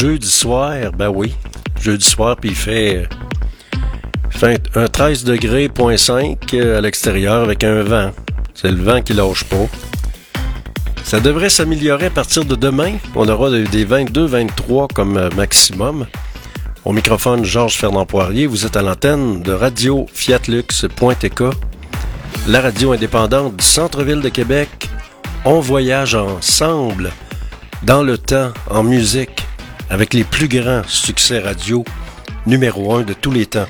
[0.00, 1.34] jeudi soir, ben oui,
[1.78, 3.06] jeudi soir, puis il fait,
[4.30, 8.10] fait un 13 degrés, point 5 euh, à l'extérieur avec un vent.
[8.54, 9.66] C'est le vent qui lâche pas.
[11.04, 12.92] Ça devrait s'améliorer à partir de demain.
[13.14, 16.06] On aura des 22-23 comme euh, maximum.
[16.86, 21.42] Au microphone, Georges Fernand Poirier, vous êtes à l'antenne de Radio Fiatlux.tk,
[22.48, 24.88] la radio indépendante du centre-ville de Québec.
[25.44, 27.12] On voyage ensemble
[27.82, 29.42] dans le temps, en musique,
[29.90, 31.84] avec les plus grands succès radio,
[32.46, 33.66] numéro un de tous les temps.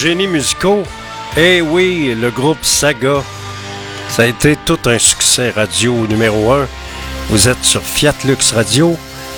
[0.00, 0.82] génies musicaux.
[1.36, 3.22] Eh oui, le groupe Saga.
[4.08, 6.66] Ça a été tout un succès radio numéro 1.
[7.28, 8.96] Vous êtes sur Fiat Lux Radio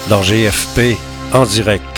[0.09, 0.97] dans GFP
[1.33, 1.92] en direct.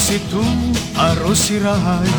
[0.00, 0.42] se tu
[0.94, 2.10] arrossirai.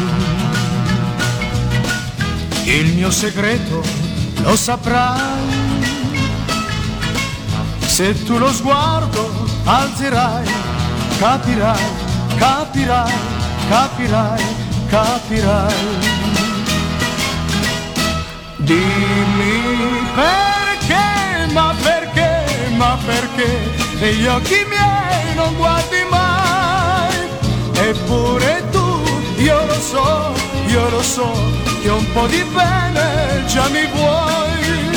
[2.65, 3.81] Il mio segreto
[4.43, 5.49] lo saprai,
[7.87, 9.23] se tu lo sguardo
[9.65, 10.47] alzerai,
[11.17, 11.83] capirai,
[12.37, 13.13] capirai,
[13.69, 14.43] capirai,
[14.89, 15.73] capirai.
[18.57, 19.59] Dimmi
[20.13, 22.45] perché, ma perché,
[22.77, 23.49] ma perché
[23.99, 26.80] negli occhi miei non guardi mai
[27.89, 29.03] eppure tu,
[29.37, 30.33] io lo so,
[30.67, 31.31] io lo so,
[31.81, 34.89] che un po' di bene già mi vuoi.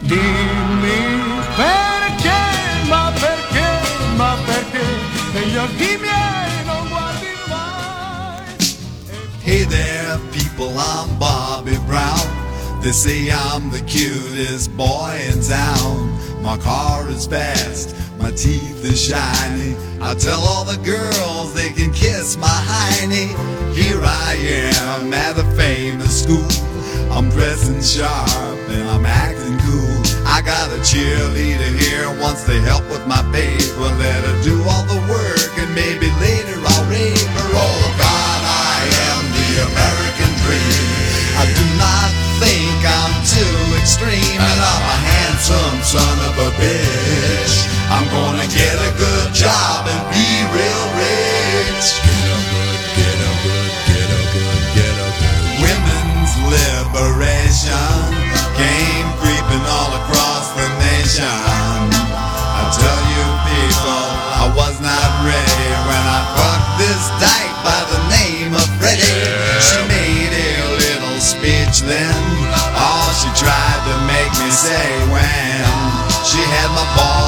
[0.00, 1.00] Dimmi
[1.54, 2.40] perché,
[2.88, 3.68] ma perché,
[4.16, 4.84] ma perché
[5.32, 8.54] negli occhi miei non guardi mai.
[9.44, 12.26] Hey there, people, I'm Bobby Brown.
[12.80, 16.16] They say I'm the cutest boy in town.
[16.40, 17.94] My car is fast,
[18.28, 19.72] my teeth are shiny.
[20.02, 23.32] I tell all the girls they can kiss my hiney.
[23.72, 24.36] Here I
[24.76, 26.52] am at a famous school.
[27.08, 29.96] I'm dressing sharp and I'm acting cool.
[30.28, 33.88] I got a cheerleader here, wants to help with my paper.
[33.96, 37.48] Let her do all the work and maybe later I'll rape her.
[37.56, 38.76] Oh God, I
[39.08, 40.84] am the American dream.
[41.40, 42.12] I do not
[42.44, 47.77] think I'm too extreme, and I'm a handsome son of a bitch.
[47.88, 51.86] I'm gonna get a good job and be real rich.
[52.04, 55.40] Get a good, get a good, get a good, get a good.
[55.64, 57.96] Women's liberation
[58.60, 61.24] came creeping all across the nation.
[61.24, 63.24] I tell you
[63.56, 64.04] people,
[64.36, 69.16] I was not ready when I fucked this dyke by the name of Freddie.
[69.64, 72.20] She made a little speech then.
[72.76, 75.64] All she tried to make me say when
[76.28, 77.27] she had my balls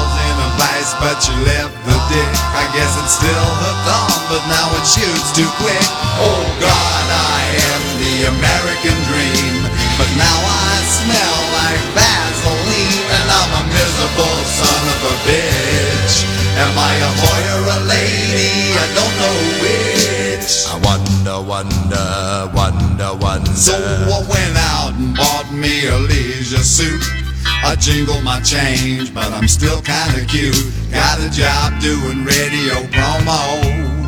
[0.99, 2.31] but you left the dick.
[2.57, 5.87] I guess it's still hooked on, but now it shoots too quick.
[6.19, 7.39] Oh God, I
[7.71, 9.55] am the American dream,
[9.95, 16.15] but now I smell like Vaseline, and I'm a miserable son of a bitch.
[16.59, 18.75] Am I a boy or a lady?
[18.75, 20.67] I don't know which.
[20.67, 22.07] I wonder, wonder,
[22.51, 23.55] wonder, wonder.
[23.55, 27.20] So I went out and bought me a leisure suit.
[27.63, 30.57] I jingle my change, but I'm still kinda cute.
[30.91, 34.01] Got a job doing radio promo.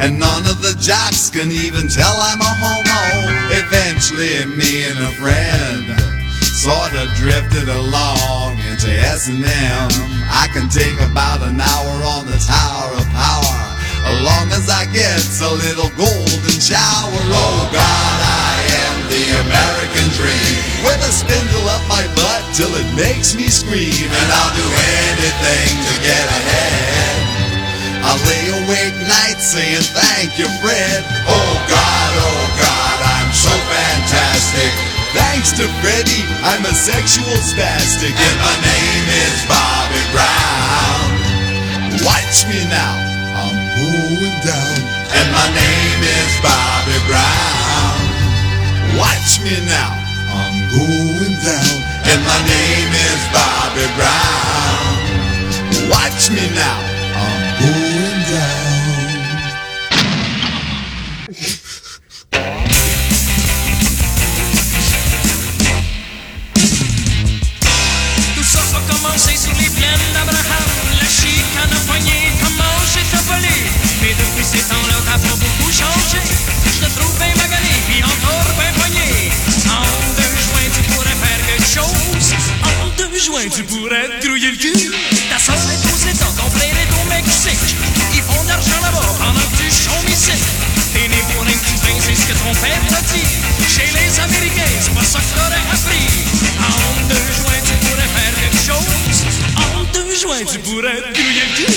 [0.00, 3.02] And none of the jocks can even tell I'm a homo.
[3.50, 5.84] Eventually, me and a friend
[6.58, 9.88] sorta drifted along into S&M.
[10.30, 13.58] I can take about an hour on the Tower of Power,
[14.10, 17.20] as long as I get a little golden shower.
[17.30, 22.88] Oh God, I am the American dream, with a spindle up my butt till it
[22.98, 24.66] makes me scream, and I'll do
[25.14, 27.14] anything to get ahead.
[28.02, 31.06] I lay awake nights saying thank you, Fred.
[31.30, 34.72] Oh God, oh God, I'm so fantastic.
[35.14, 41.06] Thanks to Freddie, I'm a sexual spastic, and my name is Bobby Brown.
[42.02, 42.94] Watch me now,
[43.38, 44.78] I'm going down,
[45.14, 47.98] and my name is Bobby Brown.
[48.98, 49.94] Watch me now,
[50.28, 51.76] I'm going down,
[52.10, 54.92] and my name is Bobby Brown.
[55.90, 56.78] Watch me now,
[57.16, 58.66] I'm going down.
[71.08, 73.56] Chicane a poigné, comment j'ai volé.
[74.00, 76.20] Mais depuis ces temps-là, t'as beaucoup changé.
[76.66, 77.32] Je te trouve bien
[78.04, 79.47] encore bien poigné.
[81.68, 82.32] Chose.
[82.64, 84.72] En deux joints, tu pourrais te grouiller le cul.
[85.28, 87.76] Ta soeur est aux États, ton frère est au Mexique.
[88.14, 90.32] Ils font de l'argent là-bas pendant que tu chômes ici.
[90.94, 93.28] T'es né pour un petit pain, c'est ce que ton père t'a dit.
[93.68, 96.08] Chez les Américains, c'est pas ça que t'aurais appris.
[96.56, 98.88] En deux joints, tu pourrais faire quelque chose.
[99.76, 101.67] En deux joints, tu pourrais te grouiller le cul.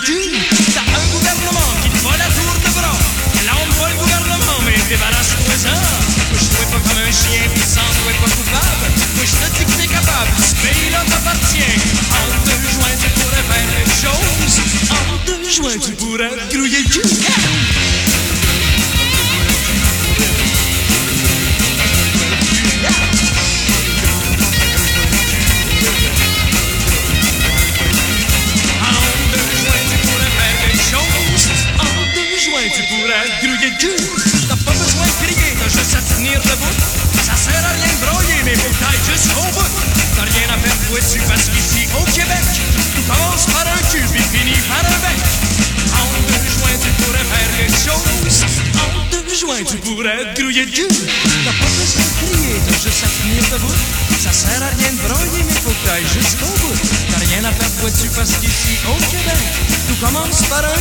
[0.00, 0.37] Pourrais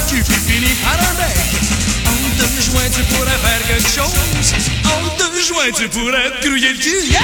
[0.10, 1.38] cul puis par un bec.
[2.06, 4.14] En deux joints, tu pourrais faire quelque chose.
[4.86, 7.12] En deux joints, tu pourrais te le cul.
[7.12, 7.20] Yeah!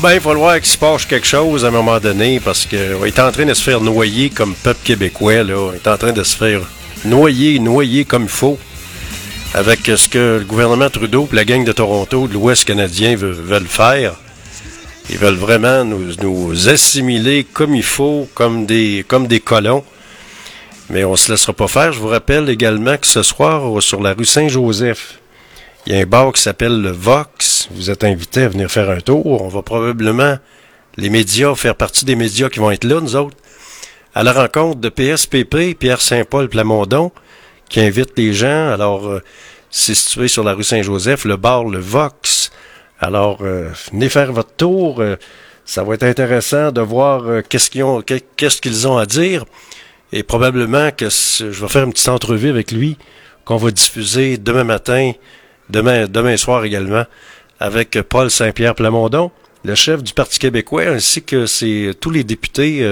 [0.00, 2.78] Ben, il va falloir qu'il se passe quelque chose à un moment donné parce qu'il
[2.78, 5.42] est en train de se faire noyer comme peuple québécois.
[5.42, 5.72] Là.
[5.72, 6.60] Il est en train de se faire
[7.04, 8.58] noyer, noyer comme il faut
[9.54, 13.34] avec ce que le gouvernement Trudeau et la gang de Toronto, de l'Ouest canadien, veulent,
[13.34, 14.14] veulent faire.
[15.10, 19.84] Ils veulent vraiment nous, nous assimiler comme il faut, comme des, comme des colons.
[20.90, 21.92] Mais on se laissera pas faire.
[21.92, 25.20] Je vous rappelle également que ce soir, sur la rue Saint-Joseph,
[25.86, 27.68] il y a un bar qui s'appelle le Vox.
[27.70, 29.42] Vous êtes invités à venir faire un tour.
[29.42, 30.38] On va probablement,
[30.96, 33.36] les médias, faire partie des médias qui vont être là, nous autres,
[34.14, 37.12] à la rencontre de PSPP, Pierre Saint-Paul Plamondon,
[37.68, 38.70] qui invite les gens.
[38.70, 39.22] Alors, euh,
[39.70, 42.50] c'est situé sur la rue Saint-Joseph, le bar Le Vox.
[43.00, 45.00] Alors, euh, venez faire votre tour.
[45.00, 45.16] Euh,
[45.64, 47.70] ça va être intéressant de voir qu'est-ce
[48.36, 49.44] qu'est-ce qu'ils ont à dire.
[50.16, 52.96] Et probablement que je vais faire une petite entrevue avec lui
[53.44, 55.10] qu'on va diffuser demain matin,
[55.70, 57.04] demain, demain soir également,
[57.58, 59.32] avec Paul Saint-Pierre Plamondon,
[59.64, 62.88] le chef du Parti québécois, ainsi que tous les députés.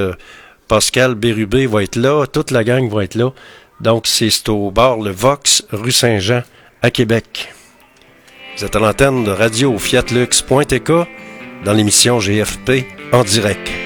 [0.67, 3.33] Pascal Bérubé va être là, toute la gang va être là.
[3.81, 6.43] Donc, c'est au bar Le Vox, rue Saint-Jean,
[6.83, 7.53] à Québec.
[8.57, 10.93] Vous êtes à l'antenne de radio fiatlux.tk
[11.65, 13.82] dans l'émission GFP en direct.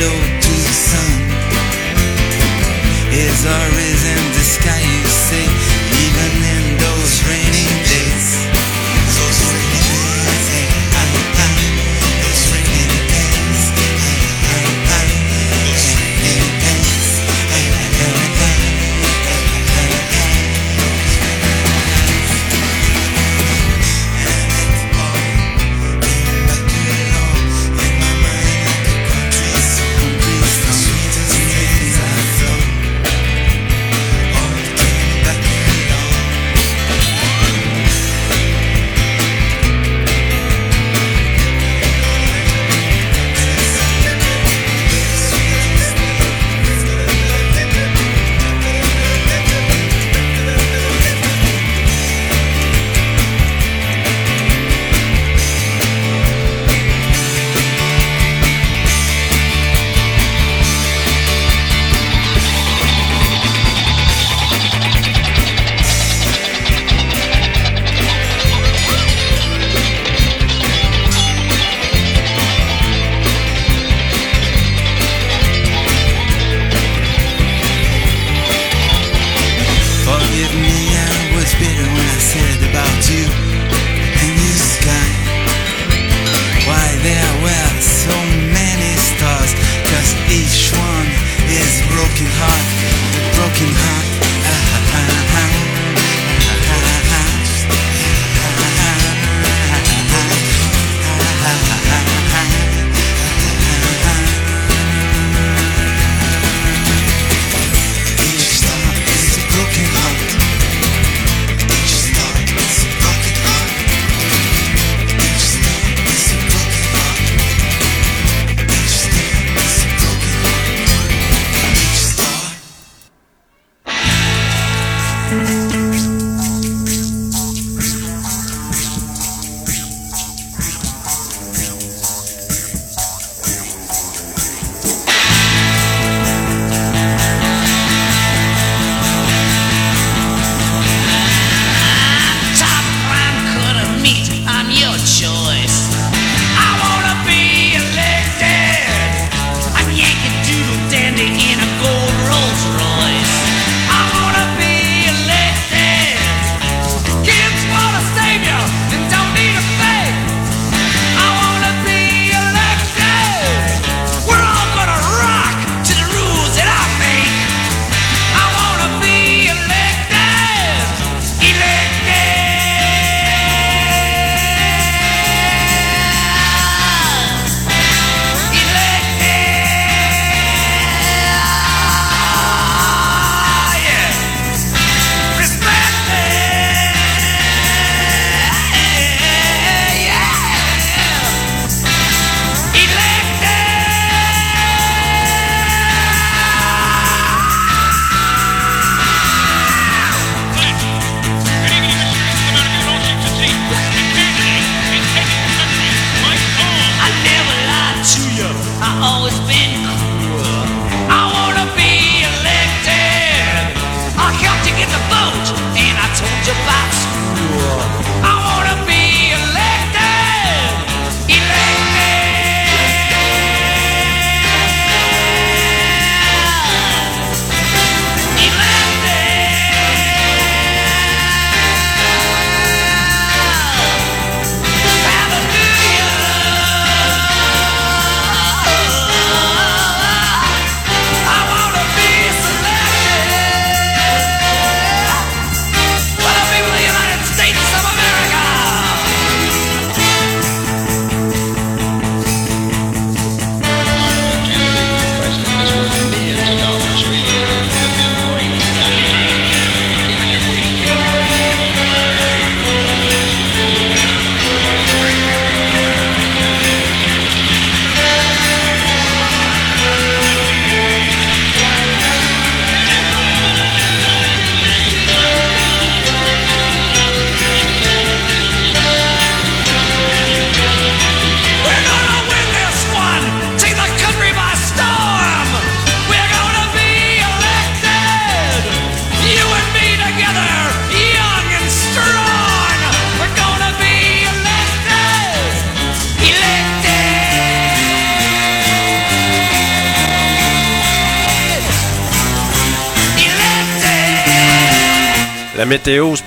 [0.00, 1.10] hello to the sun
[3.12, 4.39] is our reason?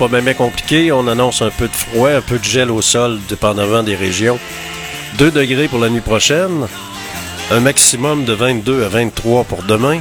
[0.10, 0.92] Pas bien compliqué.
[0.92, 4.40] On annonce un peu de froid, un peu de gel au sol, dépendamment des régions.
[5.18, 6.68] 2 degrés pour la nuit prochaine.
[7.52, 10.00] Un maximum de 22 à 23 pour demain.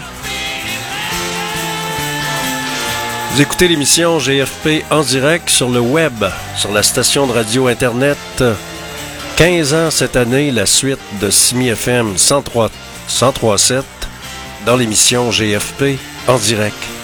[3.32, 6.24] Vous écoutez l'émission GFP en direct sur le web,
[6.56, 8.44] sur la station de radio Internet.
[9.36, 12.70] 15 ans cette année, la suite de Simi FM 103,
[13.08, 13.82] 103.7
[14.66, 17.01] dans l'émission GFP en direct.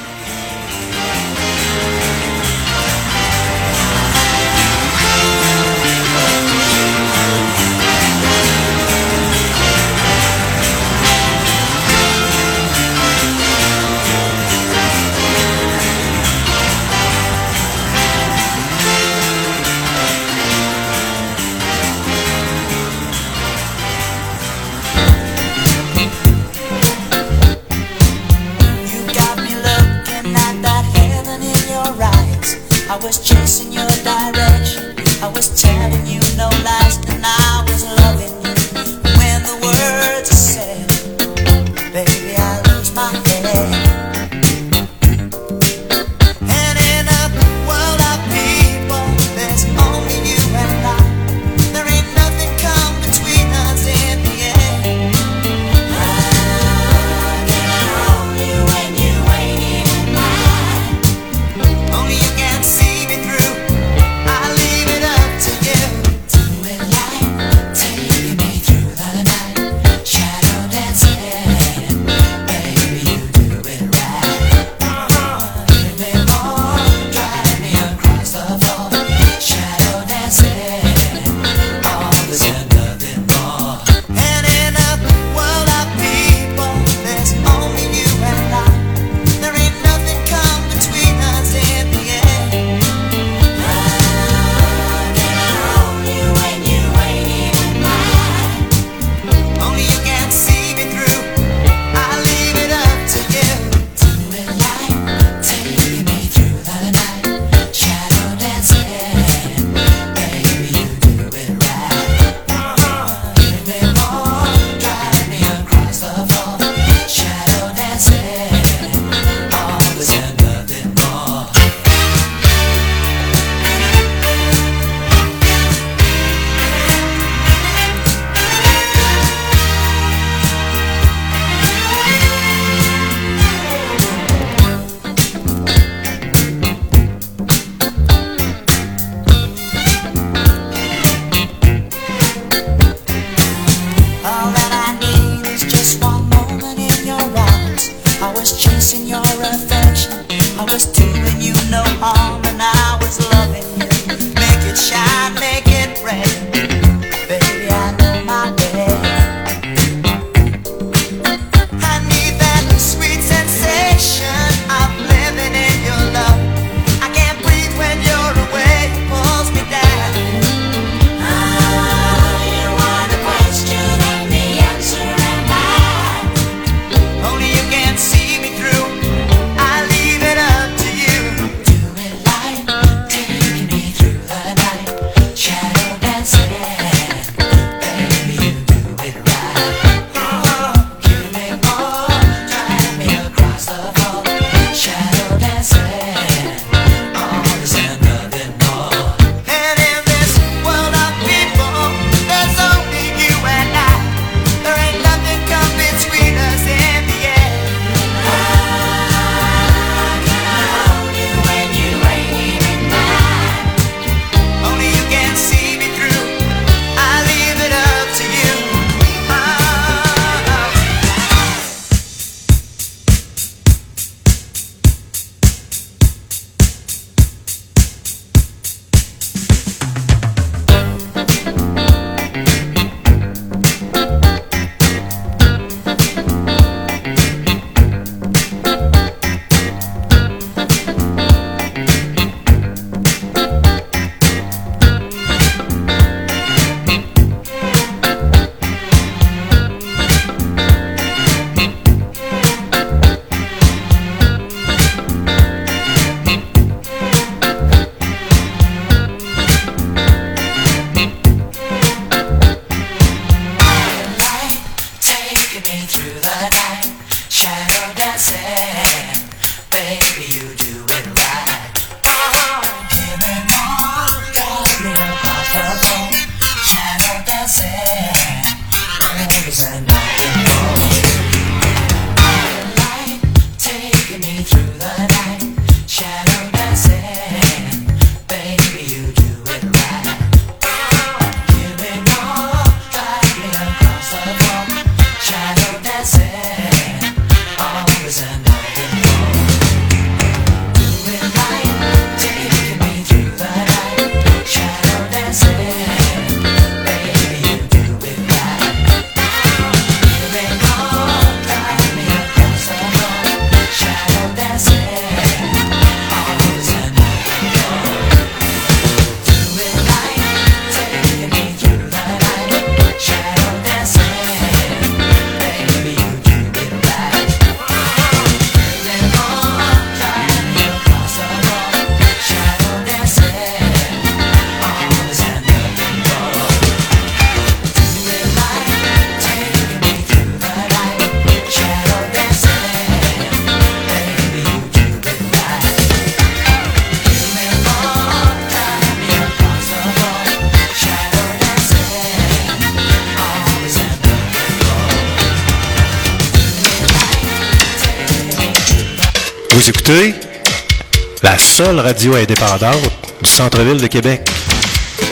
[361.67, 362.91] Radio indépendante
[363.21, 364.21] du centre-ville de Québec.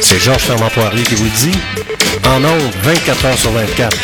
[0.01, 1.59] C'est Georges Fernand Poirier qui vous le dit.
[2.25, 3.97] En ondes, 24 heures sur 24.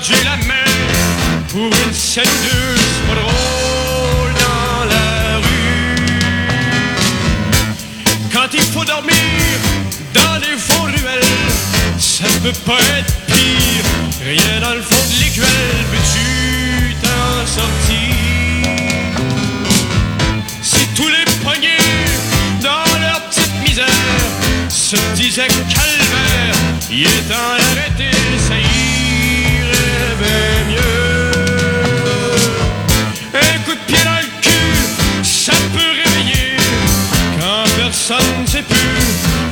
[0.00, 0.54] J'ai la main
[1.48, 3.27] pour une scène de
[10.14, 11.22] dans les faux ruelles,
[11.98, 13.84] ça peut pas être pire.
[14.24, 18.14] Rien dans le fond de l'écuelle, peux-tu t'en sortir?
[20.62, 21.78] Si tous les poignets
[22.62, 23.86] dans leur petite misère
[24.68, 26.54] se disaient calvaire,
[26.90, 28.16] il est temps d'arrêter,
[28.48, 30.57] ça irait bien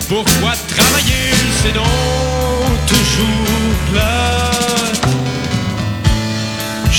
[0.08, 4.46] pourquoi travailler, c'est donc toujours plat.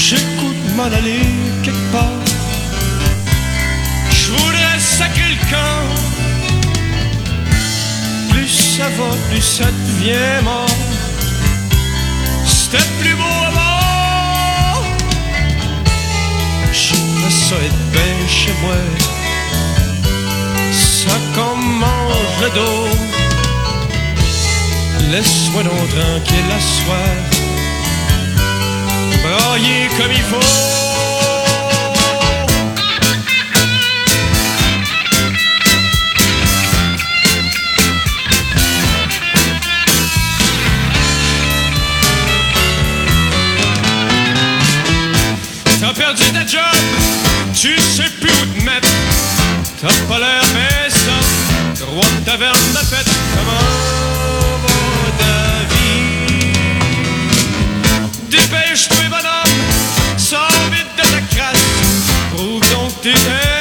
[0.10, 1.26] De m'en aller
[1.64, 2.22] quelque part.
[4.10, 4.80] Je voudrais
[5.30, 5.84] le camp.
[8.30, 10.70] Plus ça va, plus ça devient mort.
[12.46, 14.84] C'était plus beau avant.
[16.72, 19.17] J'aimerais ça être bien chez moi.
[21.08, 23.08] Ça comme mange le.
[25.12, 27.16] Laisse-moi donc tranquille la soir.
[29.24, 30.38] Brailler comme il faut.
[45.80, 46.60] T'as perdu ta job,
[47.54, 48.97] tu sais plus où te mettre.
[49.80, 50.42] T'as pas l'air
[50.90, 53.10] ça, roi de taverne de fête.
[53.36, 54.78] Comment va
[55.20, 55.38] ta
[55.72, 56.52] vie?
[58.28, 61.68] Dépêche-toi, bonhomme, sors vite de ta crasse.
[62.34, 63.58] Prouve donc t'es un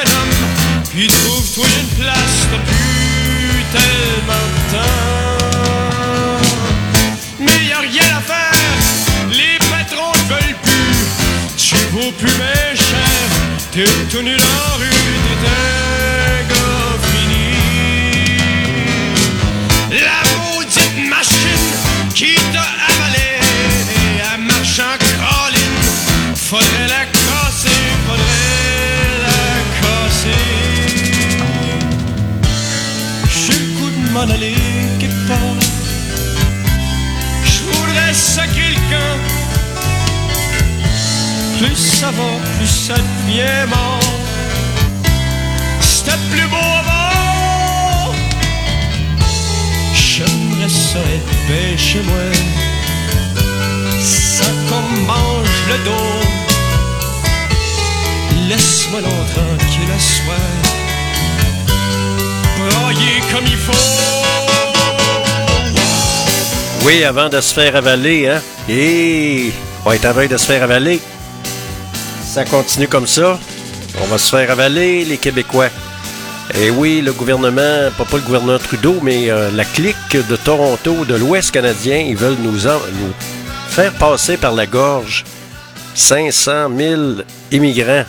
[0.91, 2.39] puis trouve-toi une place.
[2.51, 6.45] T'as plus tellement de temps.
[7.41, 8.57] Mais y a rien à faire,
[9.33, 10.97] les patrons ne veulent plus.
[11.59, 13.29] Tu vaux plus mes cher,
[13.71, 15.86] t'es tout nu dans la rue, t'es
[37.45, 38.15] Je voudrais
[38.71, 39.19] le camp.
[41.59, 44.01] Plus ça va, plus ça devient mort.
[45.81, 48.15] C'était plus beau avant.
[49.93, 52.33] J'aimerais ça être bien chez moi.
[54.01, 56.21] Ça comme mange le dos.
[58.49, 60.66] Laisse-moi l'on tranquille à soir.
[66.85, 68.41] Oui, avant de se faire avaler, hein?
[68.69, 69.51] Et
[69.85, 71.01] on est en train de se faire avaler.
[72.25, 73.39] Ça continue comme ça.
[74.03, 75.69] On va se faire avaler, les Québécois.
[76.55, 81.17] Et oui, le gouvernement, pas, le gouverneur Trudeau, mais euh, la clique de Toronto, de
[81.17, 83.13] l'Ouest canadien, ils veulent nous, nous
[83.69, 85.25] faire passer par la gorge
[85.95, 87.03] 500 000
[87.51, 88.05] immigrants.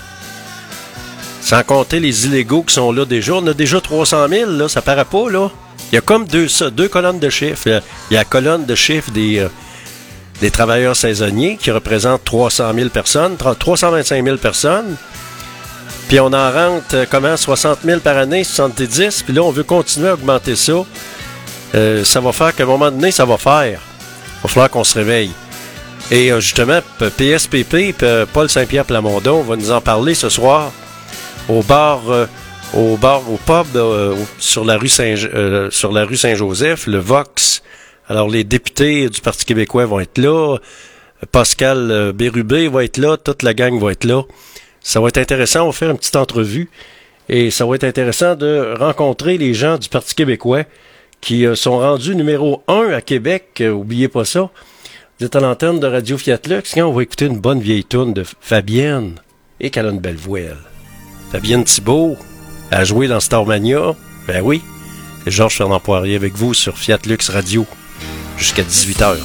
[1.47, 3.35] Sans compter les illégaux qui sont là déjà.
[3.35, 5.49] On a déjà 300 000, là, ça paraît pas, là.
[5.89, 7.69] Il y a comme deux, deux colonnes de chiffres.
[8.11, 9.47] Il y a la colonne de chiffres des, euh,
[10.41, 14.97] des travailleurs saisonniers qui représente 300 000 personnes, 3- 325 000 personnes.
[16.09, 19.23] Puis on en rentre, euh, comment, 60 000 par année, 70.
[19.23, 20.83] Puis là, on veut continuer à augmenter ça.
[21.75, 23.79] Euh, ça va faire qu'à un moment donné, ça va faire.
[23.79, 25.31] Il va falloir qu'on se réveille.
[26.11, 27.95] Et justement, PSPP,
[28.33, 30.73] Paul Saint-Pierre Plamondon va nous en parler ce soir
[31.49, 32.25] au bar, euh,
[32.73, 36.87] au bar, au pub euh, au- sur la rue Saint, euh, sur la rue Saint-Joseph,
[36.87, 37.61] le Vox.
[38.09, 40.57] Alors les députés du Parti québécois vont être là,
[41.31, 44.23] Pascal euh, Bérubé va être là, toute la gang va être là.
[44.81, 46.69] Ça va être intéressant, on va faire une petite entrevue
[47.29, 50.63] et ça va être intéressant de rencontrer les gens du Parti québécois
[51.19, 53.61] qui sont rendus numéro un à Québec.
[53.61, 54.49] Oubliez pas ça.
[55.19, 56.73] Vous êtes à l'antenne de Radio Fiat Lux.
[56.75, 59.15] Quand on va écouter une bonne vieille tourne de Fabienne
[59.59, 60.76] et qu'elle a.
[61.31, 62.17] Fabienne Thibault
[62.71, 63.95] a joué dans Starmania.
[64.27, 64.61] Ben oui.
[65.23, 67.65] C'est Georges Fernand Poirier avec vous sur Fiat Lux Radio
[68.37, 69.17] jusqu'à 18h.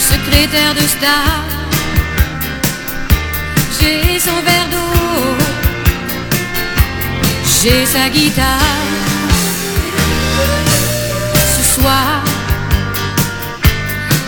[0.00, 1.44] secrétaire de star.
[3.80, 5.44] J'ai son verre d'eau.
[7.62, 8.44] J'ai sa guitare.
[11.56, 12.24] Ce soir,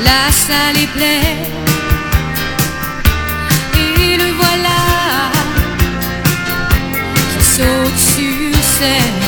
[0.04, 1.57] la salle est pleine.
[7.58, 9.27] Qui saute sur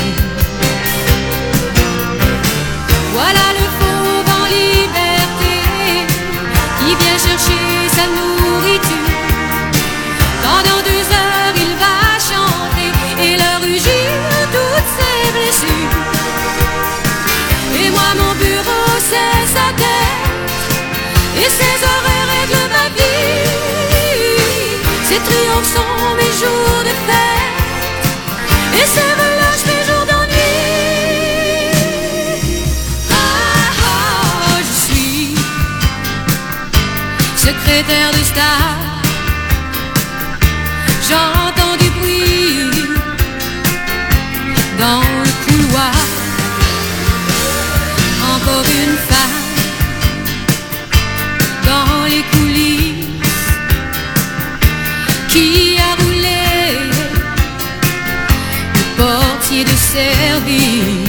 [37.82, 38.76] de star.
[41.08, 42.70] J'entends du bruit
[44.78, 45.94] dans le couloir.
[48.34, 49.40] Encore une femme
[51.64, 53.52] dans les coulisses
[55.28, 56.42] qui a roulé
[58.76, 61.08] le portier de service.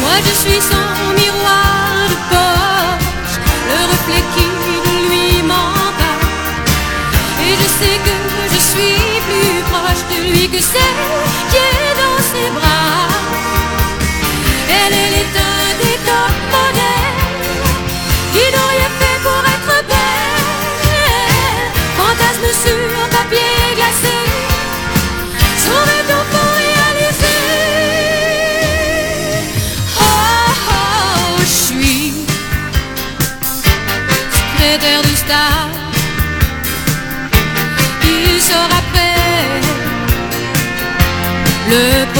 [0.00, 1.51] Moi je suis son miroir
[10.52, 11.01] proche de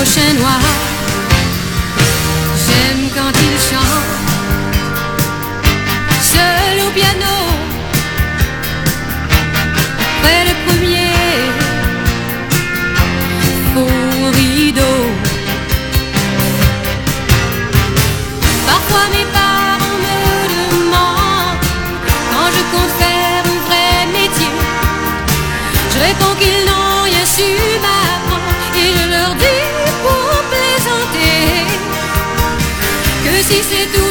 [0.02, 0.81] le prochain noir.
[33.72, 34.01] C'est toujours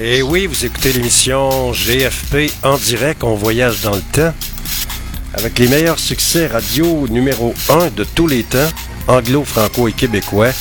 [0.00, 4.32] Et oui, vous écoutez l'émission GFP en direct, on voyage dans le temps,
[5.34, 8.70] avec les meilleurs succès radio numéro 1 de tous les temps,
[9.06, 10.52] anglo, franco et québécois.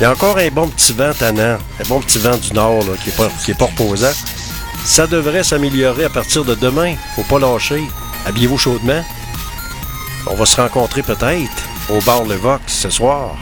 [0.00, 2.82] Il y a encore un bon petit vent tannant, un bon petit vent du nord
[3.04, 3.28] qui n'est pas,
[3.58, 4.14] pas reposant.
[4.82, 6.94] Ça devrait s'améliorer à partir de demain.
[7.14, 7.82] Faut pas lâcher.
[8.24, 9.04] Habillez-vous chaudement.
[10.26, 11.52] On va se rencontrer peut-être
[11.90, 13.36] au bar Le Vox ce soir.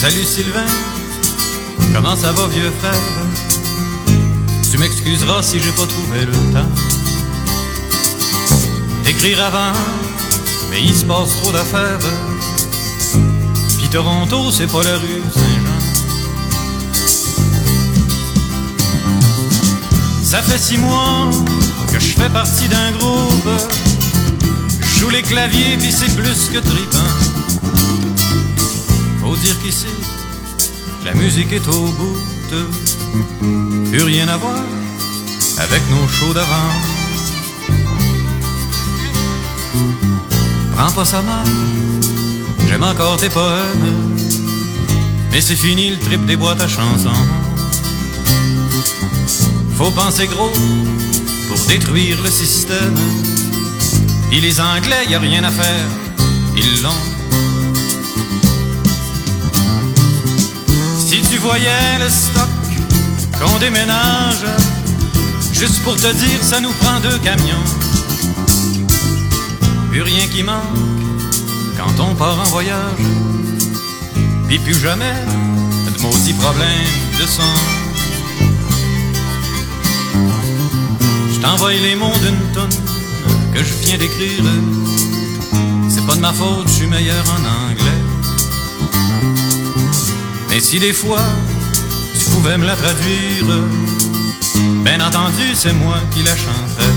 [0.00, 0.64] Salut Sylvain,
[1.94, 2.94] comment ça va vieux frère?
[4.70, 6.70] Tu m'excuseras si j'ai pas trouvé le temps
[9.04, 9.76] d'écrire avant,
[10.70, 11.98] mais il se passe trop d'affaires.
[13.76, 15.80] Puis Toronto, c'est pas la rue Saint-Jean.
[20.24, 21.28] Ça fait six mois
[21.92, 23.50] que je fais partie d'un groupe.
[24.96, 27.89] Joue les claviers, puis c'est plus que tripant.
[29.40, 29.86] Dire qu'ici,
[31.04, 32.16] la musique est au bout
[33.90, 34.64] plus rien à voir
[35.58, 36.70] avec nos shows d'avant.
[40.74, 41.46] prends pas ça mal.
[42.66, 44.16] J'aime encore tes poèmes.
[45.30, 47.10] Mais c'est fini le trip des boîtes à chansons.
[49.76, 50.52] Faut penser gros
[51.48, 52.96] pour détruire le système.
[54.32, 55.88] Et les Anglais, y a rien à faire,
[56.56, 57.19] ils l'ont.
[61.40, 62.48] Voyais le stock
[63.38, 64.44] qu'on déménage,
[65.52, 67.64] juste pour te dire, ça nous prend deux camions.
[69.90, 70.62] Plus rien qui manque
[71.76, 73.04] quand on part en voyage.
[74.48, 75.14] Puis plus jamais
[75.86, 77.56] de maudits problèmes de sang.
[81.32, 82.84] Je t'envoie les mots d'une tonne
[83.54, 84.44] que je viens d'écrire.
[85.88, 88.09] C'est pas de ma faute, je suis meilleur en anglais.
[90.50, 91.24] Mais si des fois
[92.18, 93.46] tu pouvais me la traduire,
[94.84, 96.92] bien entendu, c'est moi qui la chanterais.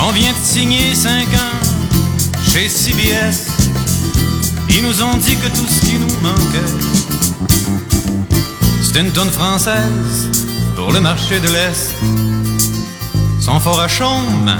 [0.00, 1.58] On vient de signer 5 ans
[2.44, 3.46] chez CBS.
[4.68, 6.72] Ils nous ont dit que tout ce qui nous manquait,
[8.82, 11.94] c'est une tonne française pour le marché de l'Est.
[13.40, 14.52] Sans fort à chaume,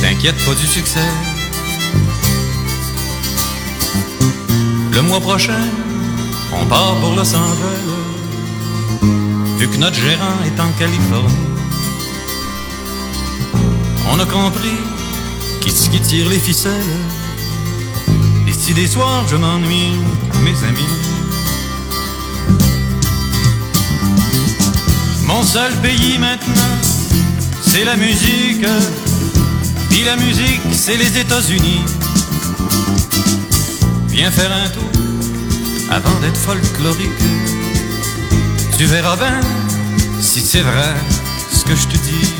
[0.00, 1.37] t'inquiète pas du succès.
[4.98, 5.52] Le mois prochain,
[6.52, 7.84] on part pour Los Angeles,
[9.56, 11.46] vu que notre gérant est en Californie.
[14.10, 14.80] On a compris
[15.60, 16.96] qui ce qui tire les ficelles.
[18.48, 19.92] Et si des soirs je m'ennuie,
[20.42, 20.94] mes amis,
[25.26, 26.74] mon seul pays maintenant,
[27.62, 28.66] c'est la musique.
[29.90, 31.84] Puis la musique, c'est les États-Unis.
[34.08, 34.87] Viens faire un tour
[35.90, 37.10] avant d'être folklorique.
[38.76, 39.40] Tu verras bien
[40.20, 40.94] si c'est vrai
[41.50, 42.32] ce que je te dis.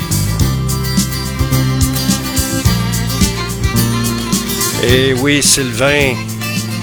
[4.87, 6.13] Et oui, Sylvain,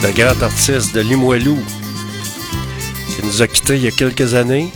[0.02, 1.58] le grand artiste de Limoilou,
[3.08, 4.70] qui nous a quittés il y a quelques années.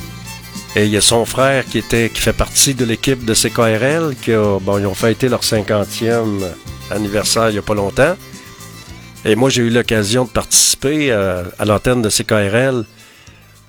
[0.77, 4.15] Et il y a son frère qui était qui fait partie de l'équipe de CKRL,
[4.23, 6.45] qui a, ont fêté leur 50e
[6.91, 8.17] anniversaire il n'y a pas longtemps.
[9.25, 12.85] Et moi, j'ai eu l'occasion de participer à, à l'antenne de CKRL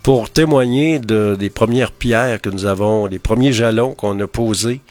[0.02, 4.82] pour témoigner de, des premières pierres que nous avons, les premiers jalons qu'on a posés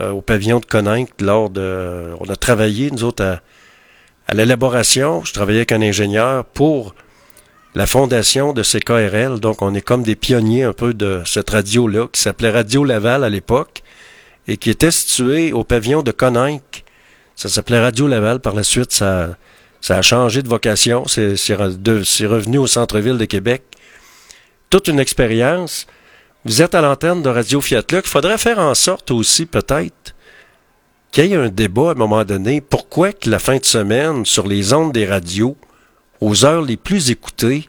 [0.00, 2.08] euh, au pavillon de Coninck lors de...
[2.20, 3.40] On a travaillé, nous autres, à,
[4.26, 5.22] à l'élaboration.
[5.24, 6.94] Je travaillais avec un ingénieur pour
[7.74, 9.40] la fondation de CKRL.
[9.40, 13.24] Donc, on est comme des pionniers un peu de cette radio-là, qui s'appelait Radio Laval
[13.24, 13.82] à l'époque,
[14.48, 16.84] et qui était située au pavillon de Coninck.
[17.34, 18.40] Ça s'appelait Radio Laval.
[18.40, 19.36] Par la suite, ça,
[19.80, 21.04] ça a changé de vocation.
[21.06, 23.62] C'est revenu au centre-ville de Québec.
[24.70, 25.86] Toute une expérience.
[26.44, 28.04] Vous êtes à l'antenne de Radio Fiat Luc.
[28.04, 30.14] Il faudrait faire en sorte aussi, peut-être,
[31.12, 32.60] qu'il y ait un débat à un moment donné.
[32.60, 35.56] Pourquoi que la fin de semaine, sur les ondes des radios,
[36.20, 37.68] aux heures les plus écoutées,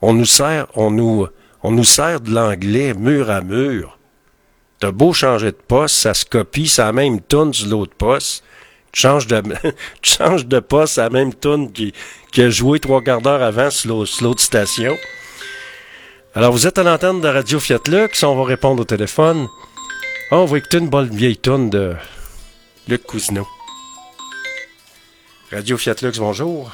[0.00, 1.26] on nous sert, on nous,
[1.62, 3.98] on nous sert de l'anglais mur à mur?
[4.80, 8.44] T'as beau changer de poste, ça se copie, ça même tune sur l'autre poste.
[8.98, 9.40] Tu changes de,
[10.02, 11.94] tu changes de poste, a la même tune qui,
[12.32, 14.98] qui a joué trois quarts d'heure avant sur l'autre, station.
[16.34, 19.46] Alors, vous êtes à l'antenne de Radio Fiat Lux, on va répondre au téléphone.
[20.32, 21.94] Ah, on va écouter une bonne vieille tune de
[22.88, 23.46] Luc Cousineau.
[25.52, 26.68] Radio Fiat Lux, bonjour.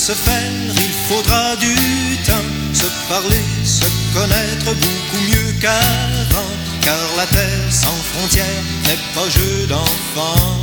[0.00, 1.74] Ce faire, il faudra du
[2.24, 3.84] temps, se parler, se
[4.14, 10.56] connaître beaucoup mieux qu'avant, car la terre sans frontières n'est pas jeu d'enfant.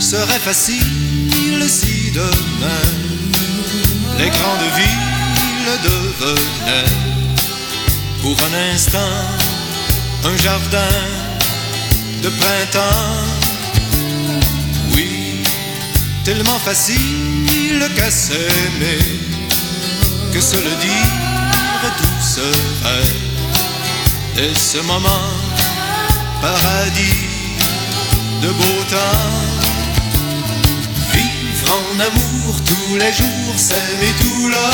[0.00, 2.88] serait facile si demain
[4.18, 6.96] les grandes villes devenaient
[8.22, 9.16] pour un instant
[10.24, 10.96] un jardin
[12.22, 13.47] de printemps.
[16.28, 18.98] Tellement facile qu'à s'aimer
[20.30, 23.16] que se le dire tout serait.
[24.36, 25.24] Et ce moment,
[26.42, 27.24] paradis
[28.42, 29.30] de beau temps.
[31.14, 34.66] Vivre en amour tous les jours, s'aimer tout le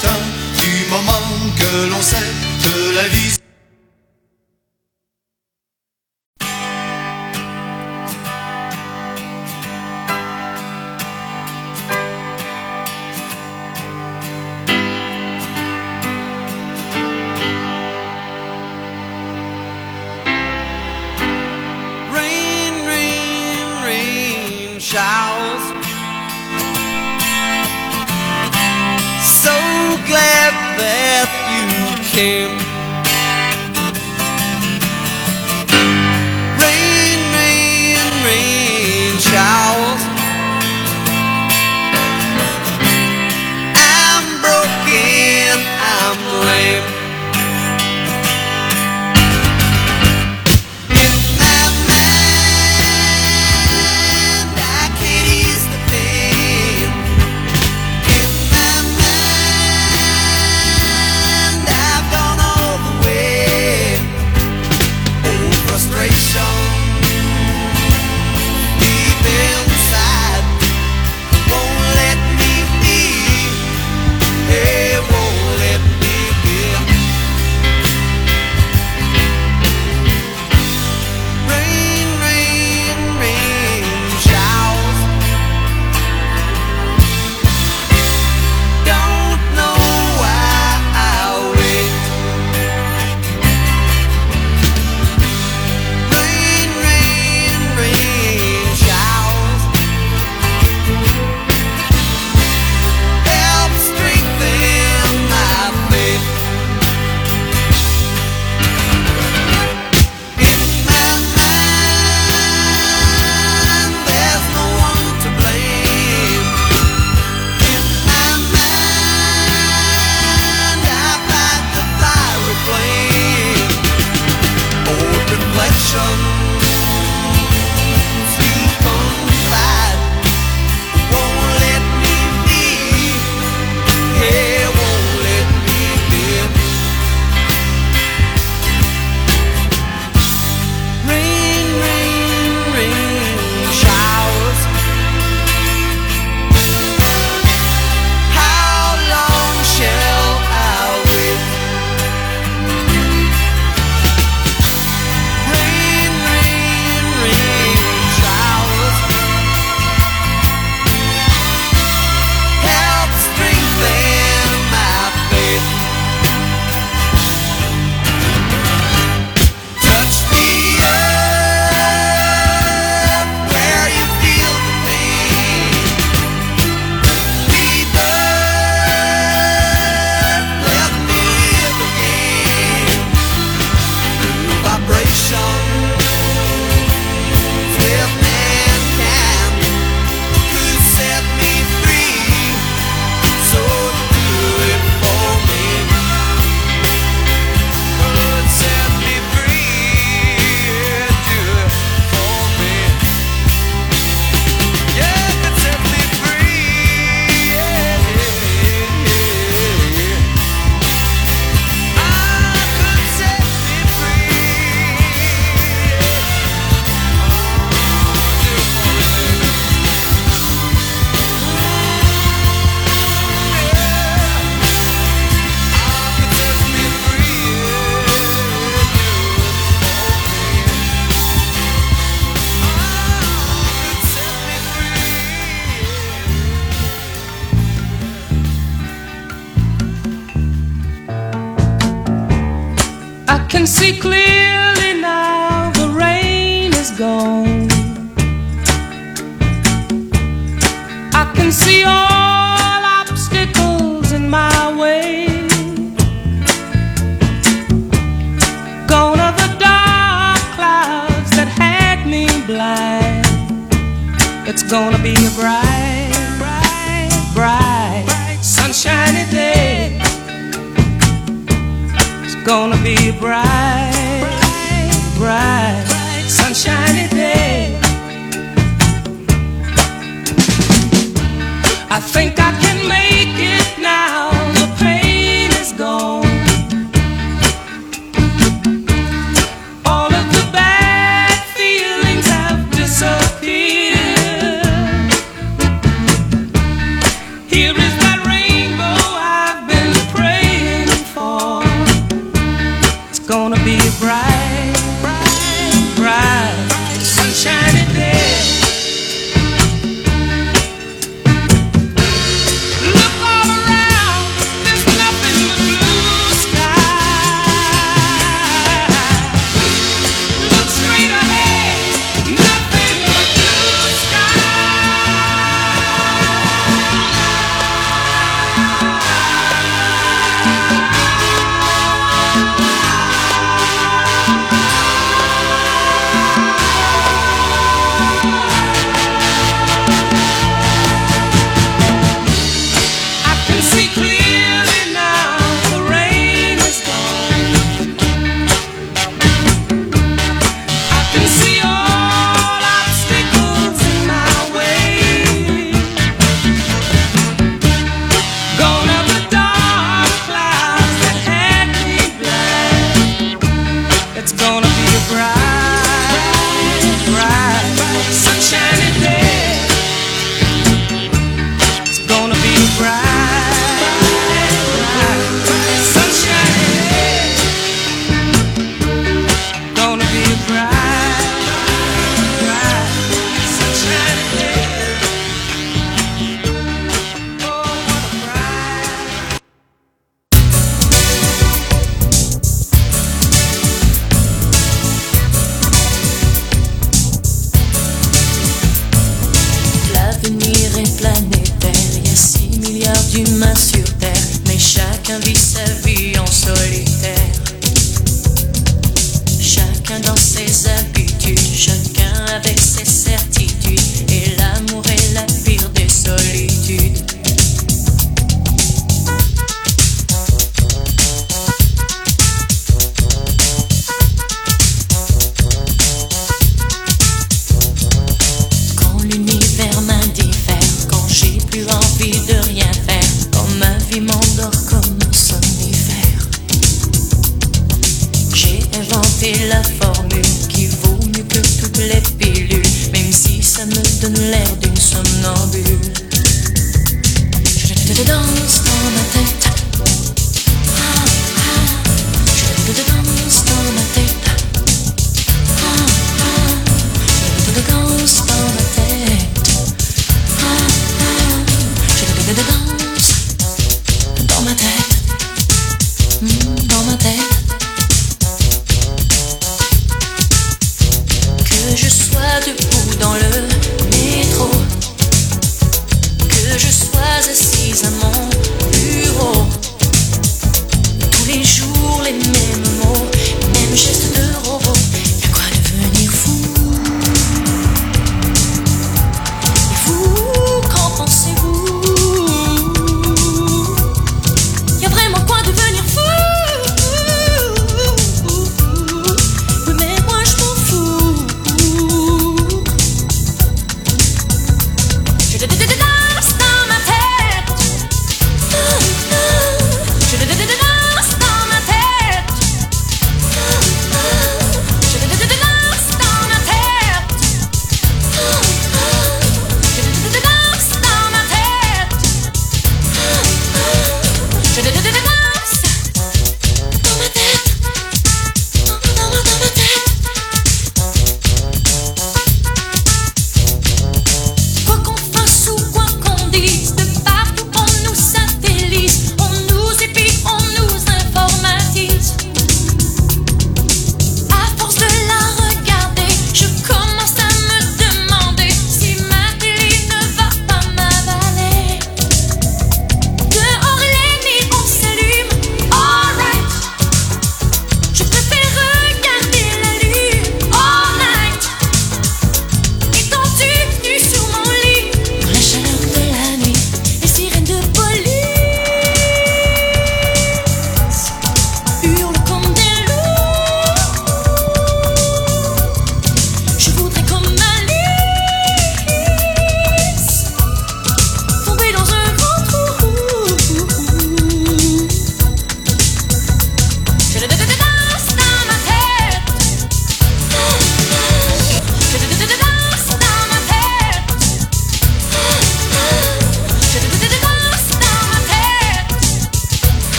[0.00, 0.24] temps,
[0.62, 2.32] du moment que l'on sait
[2.62, 3.36] que la vie
[24.92, 25.64] showers.
[29.24, 29.56] So
[30.06, 32.61] glad that you came.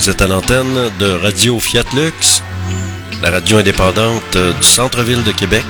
[0.00, 2.42] Vous êtes à l'antenne de Radio Fiat Lux,
[3.22, 5.62] la radio indépendante du centre-ville de Québec,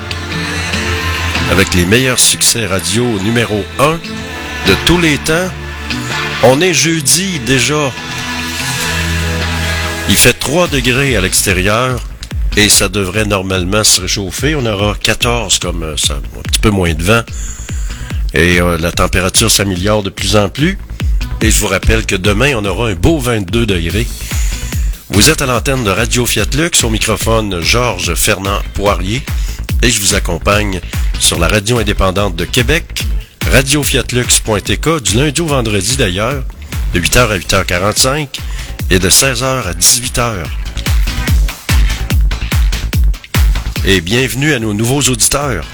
[1.51, 3.95] avec les meilleurs succès radio numéro 1
[4.68, 5.51] de tous les temps.
[6.45, 7.91] On est jeudi déjà.
[10.09, 12.01] Il fait 3 degrés à l'extérieur
[12.57, 14.55] et ça devrait normalement se réchauffer.
[14.55, 17.22] On aura 14 comme euh, ça, un petit peu moins de vent.
[18.33, 20.78] Et euh, la température s'améliore de plus en plus.
[21.43, 24.07] Et je vous rappelle que demain, on aura un beau 22 degrés.
[25.09, 29.22] Vous êtes à l'antenne de Radio Fiat Lux, au microphone Georges Fernand Poirier,
[29.82, 30.80] et je vous accompagne
[31.18, 33.05] sur la radio indépendante de Québec,
[33.51, 36.45] radiofiatlux.tk, du lundi au vendredi d'ailleurs,
[36.93, 38.28] de 8h à 8h45
[38.91, 40.45] et de 16h à 18h.
[43.86, 45.64] Et bienvenue à nos nouveaux auditeurs.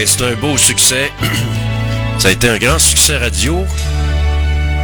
[0.00, 1.10] Eh, c'est un beau succès.
[2.18, 3.64] Ça a été un grand succès radio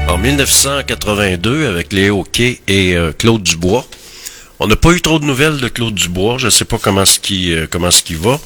[0.08, 3.86] en 1982 avec Léo Kay et euh, Claude Dubois.
[4.58, 6.38] On n'a pas eu trop de nouvelles de Claude Dubois.
[6.38, 8.40] Je ne sais pas comment ce qui euh, comment ce qui va.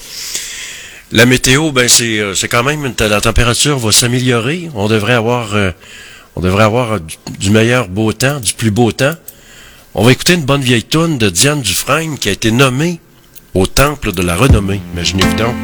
[1.10, 4.68] La météo, ben c'est euh, c'est quand même la température va s'améliorer.
[4.74, 5.56] On devrait avoir
[7.38, 9.14] du meilleur beau temps, du plus beau temps.
[9.94, 13.00] On va écouter une bonne vieille toune de Diane Dufresne qui a été nommée
[13.54, 14.82] au temple de la renommée.
[14.92, 15.54] Imaginez-vous donc.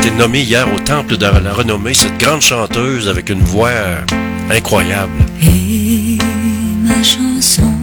[0.00, 3.68] Été nommée hier au temple de la renommée, cette grande chanteuse avec une voix
[4.50, 5.12] incroyable.
[5.42, 6.16] Et
[6.82, 7.74] ma chanson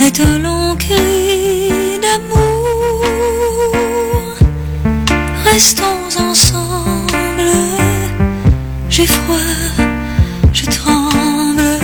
[0.00, 3.02] est un long cri d'amour.
[5.44, 7.50] Restons ensemble.
[8.88, 9.36] J'ai froid,
[10.52, 11.80] je tremble.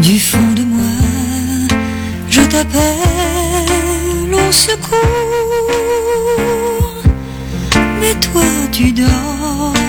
[0.00, 1.68] Du fond de moi,
[2.30, 4.96] je t'appelle au secours.
[8.32, 9.79] 我知道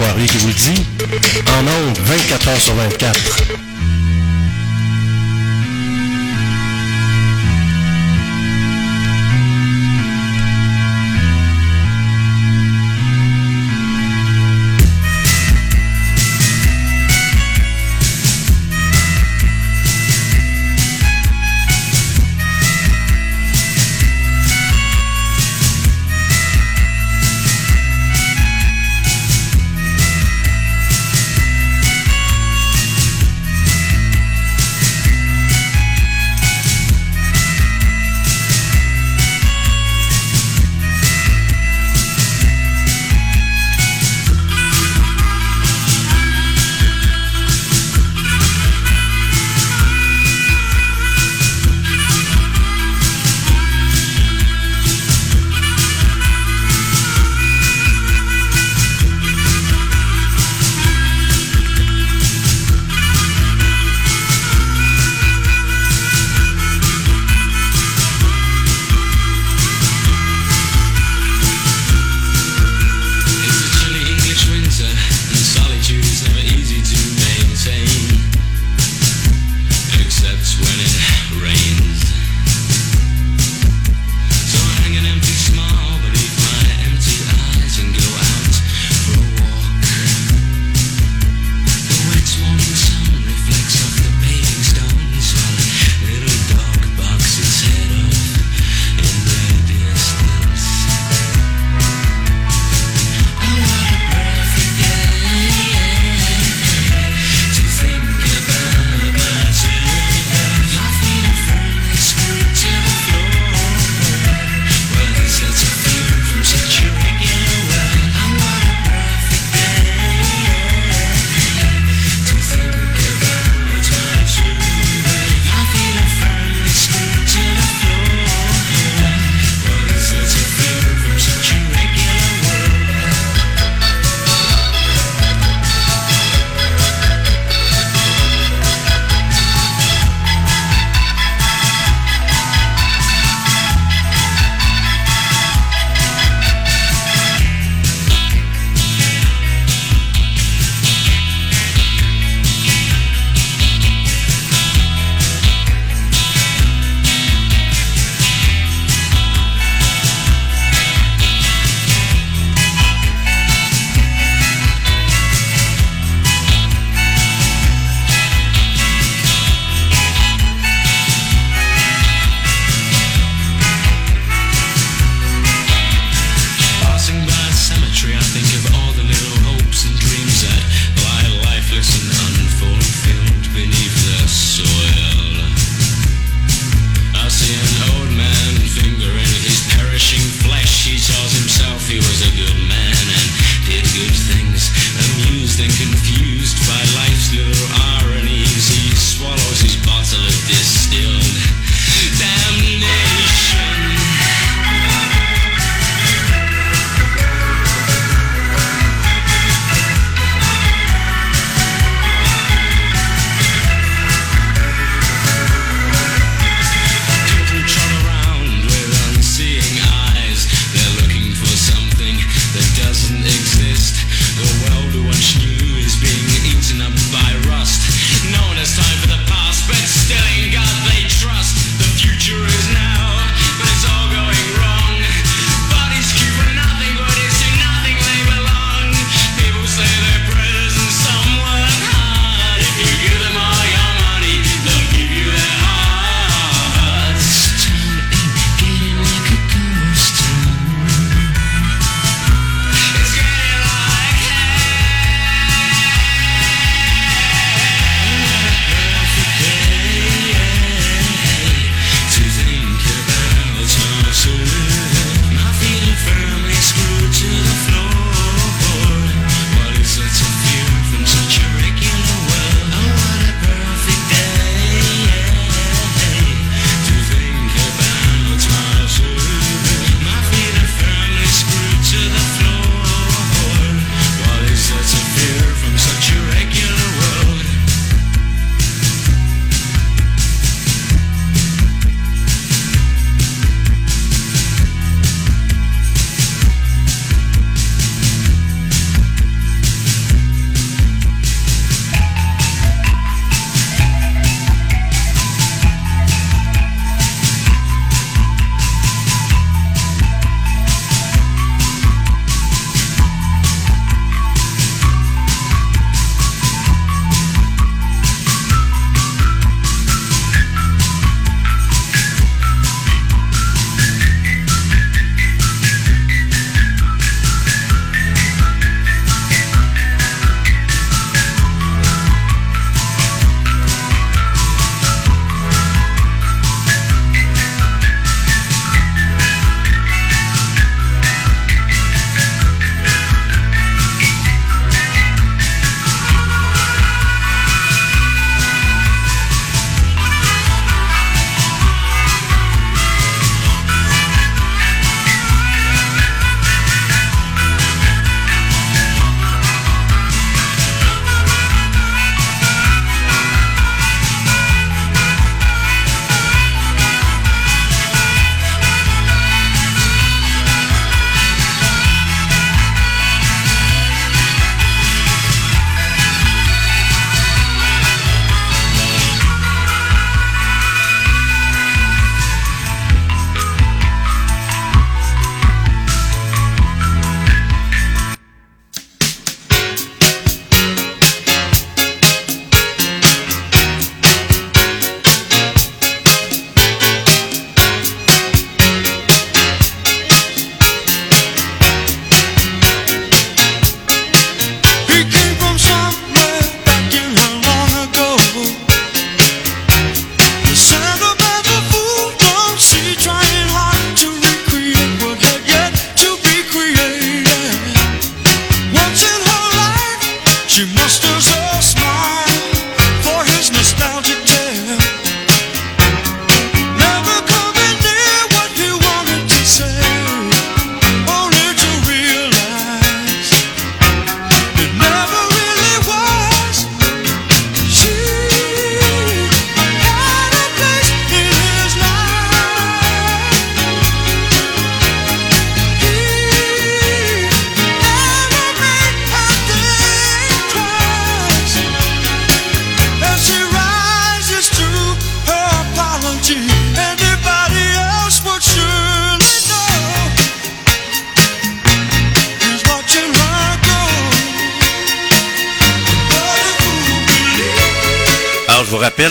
[0.00, 0.86] Qui vous dit.
[1.46, 3.59] En ondes, 24 heures sur 24.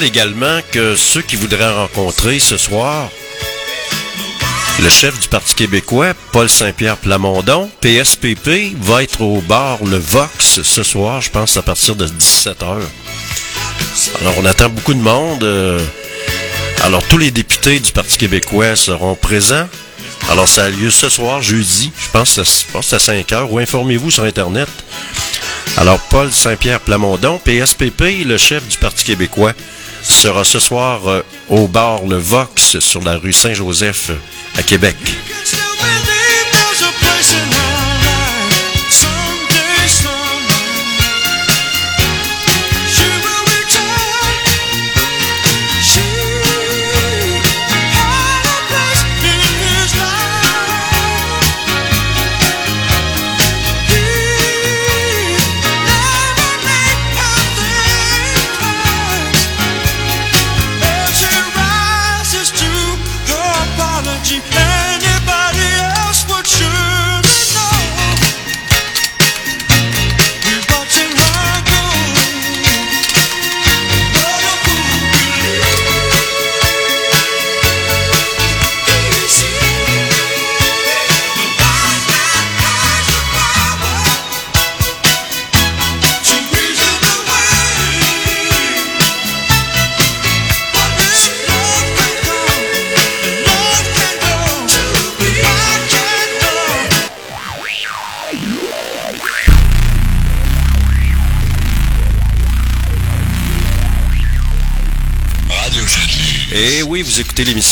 [0.09, 3.09] Également que ceux qui voudraient rencontrer ce soir
[4.81, 10.61] le chef du Parti québécois, Paul Saint-Pierre Plamondon, PSPP, va être au bar Le Vox
[10.63, 12.77] ce soir, je pense à partir de 17h.
[14.21, 15.43] Alors on attend beaucoup de monde.
[15.43, 15.79] euh,
[16.81, 19.67] alors tous les députés du Parti québécois seront présents.
[20.29, 23.59] Alors ça a lieu ce soir, jeudi, je pense, ça- je pense à 5h, ou
[23.59, 24.69] informez-vous sur Internet.
[25.77, 29.51] Alors Paul Saint-Pierre Plamondon, PSPP, le chef du Parti québécois,
[30.19, 34.97] sera ce soir euh, au bar Le Vox sur la rue Saint-Joseph euh, à Québec.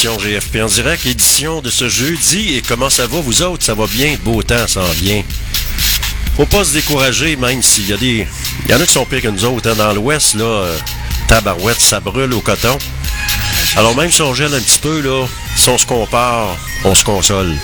[0.05, 2.55] GFP en direct, édition de ce jeudi.
[2.55, 3.65] Et comment ça va, vous autres?
[3.65, 5.23] Ça va bien, beau temps s'en vient.
[6.35, 8.27] Faut pas se décourager, même s'il y a des...
[8.65, 9.69] Il y en a qui sont pires que nous autres.
[9.71, 9.75] hein.
[9.75, 10.77] Dans l'Ouest, là, euh,
[11.27, 12.77] tabarouette, ça brûle au coton.
[13.75, 15.25] Alors même si on gèle un petit peu, là,
[15.55, 17.55] si on se compare, on se console.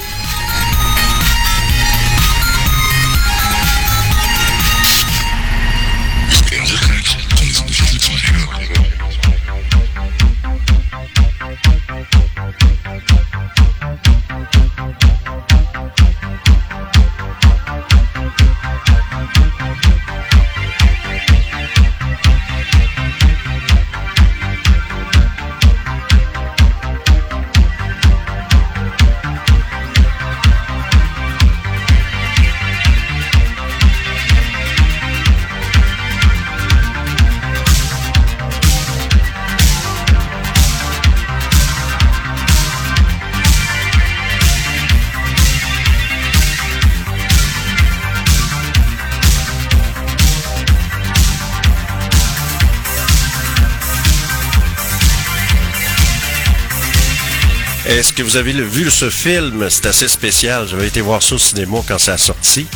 [58.14, 59.68] Que vous avez vu ce film?
[59.70, 60.68] C'est assez spécial.
[60.68, 62.68] J'avais été voir ça au cinéma quand ça a sorti.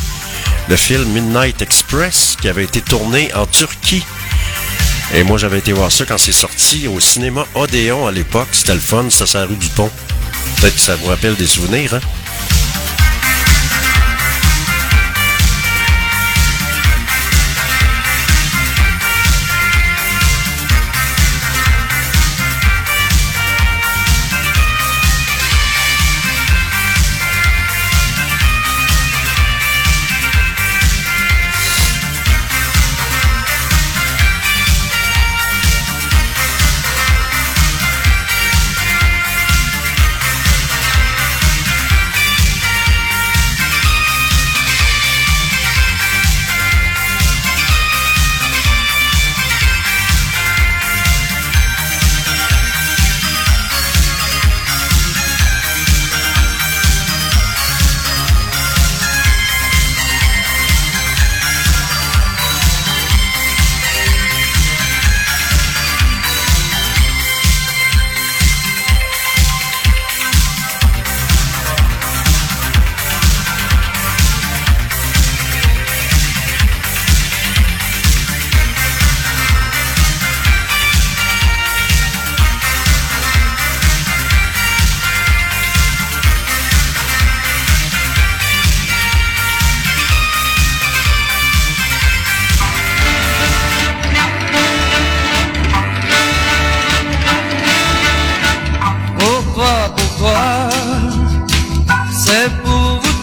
[0.68, 4.04] Le film Midnight Express qui avait été tourné en Turquie.
[5.14, 8.48] Et moi, j'avais été voir ça quand c'est sorti au cinéma Odéon à l'époque.
[8.52, 9.90] C'était le fun, ça, c'est rue du Pont.
[10.60, 12.00] Peut-être que ça vous rappelle des souvenirs, hein?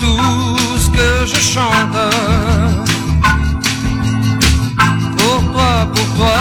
[0.06, 2.00] tout ce que je chante.
[5.18, 6.40] Pour toi, pour toi,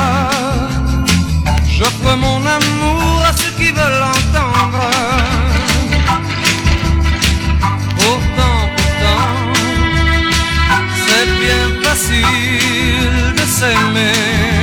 [1.76, 4.84] j'offre mon amour à ceux qui veulent l'entendre.
[8.00, 9.26] Pourtant, pourtant,
[11.06, 14.53] c'est bien facile de s'aimer.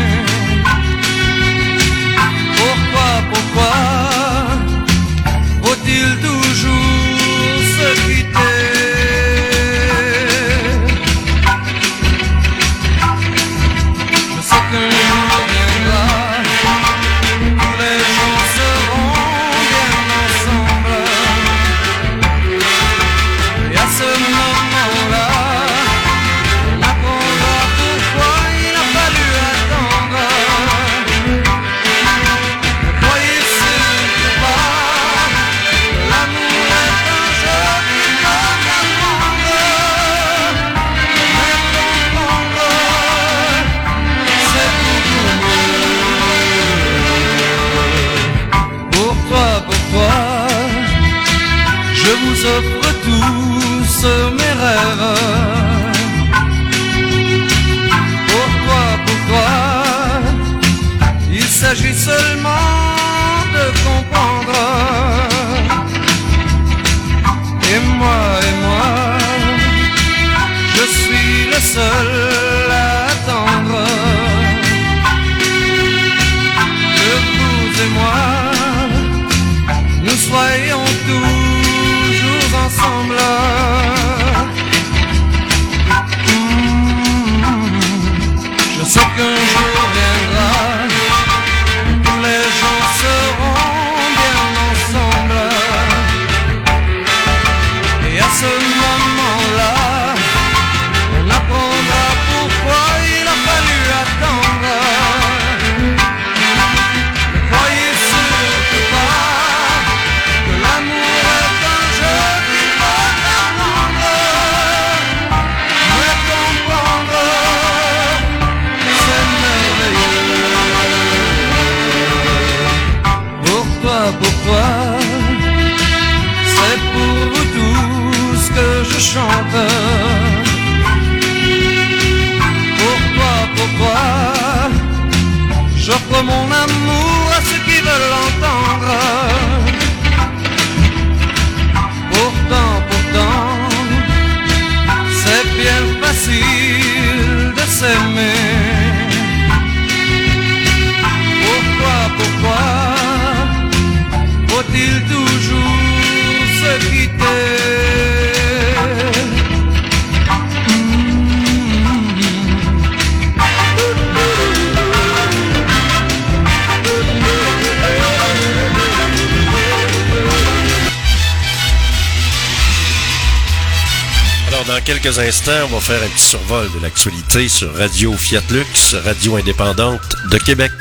[174.82, 178.96] dans quelques instants, on va faire un petit survol de l'actualité sur Radio Fiat Lux,
[178.96, 180.02] radio indépendante
[180.32, 180.72] de Québec.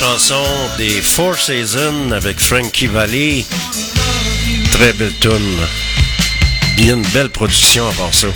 [0.00, 0.42] chanson
[0.78, 3.44] des Four Seasons avec Frankie Valley.
[4.72, 5.58] Très belle tune.
[6.78, 8.28] Il une belle production avant ça.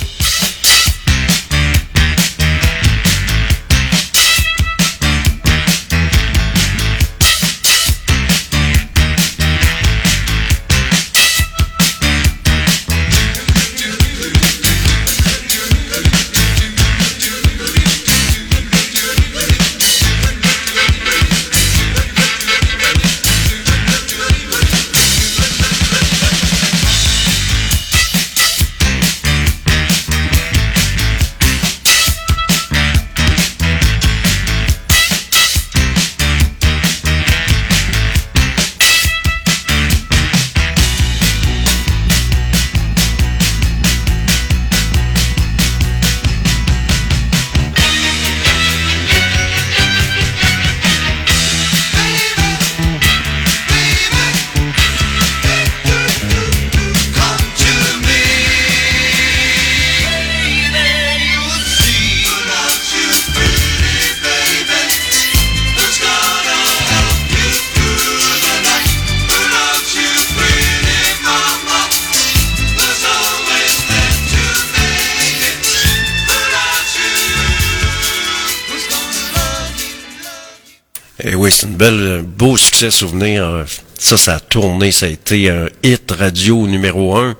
[82.75, 83.45] succès, souvenir.
[83.45, 83.65] Hein.
[83.97, 87.35] Ça, ça a tourné, ça a été un hit radio numéro un.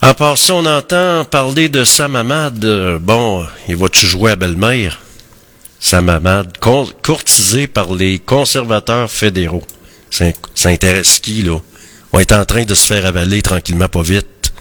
[0.00, 2.64] En passant, on entend parler de Samamad.
[2.64, 5.00] Euh, bon, il va-tu jouer à belle-mère?
[5.78, 9.66] Samamad, courtisé par les conservateurs fédéraux.
[10.10, 10.24] Ça,
[10.64, 11.58] intéresse qui, là?
[12.14, 14.54] On est en train de se faire avaler tranquillement, pas vite.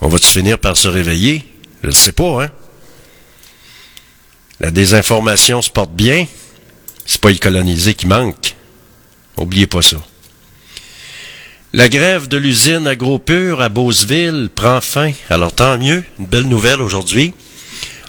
[0.00, 1.44] On va-tu finir par se réveiller?
[1.82, 2.50] Je ne sais pas, hein?
[4.60, 6.26] La désinformation se porte bien.
[7.06, 8.54] C'est pas les colonisés qui manquent.
[9.36, 9.96] Oubliez pas ça.
[11.72, 15.10] La grève de l'usine AgroPure à Beauceville prend fin.
[15.28, 17.34] Alors tant mieux, une belle nouvelle aujourd'hui.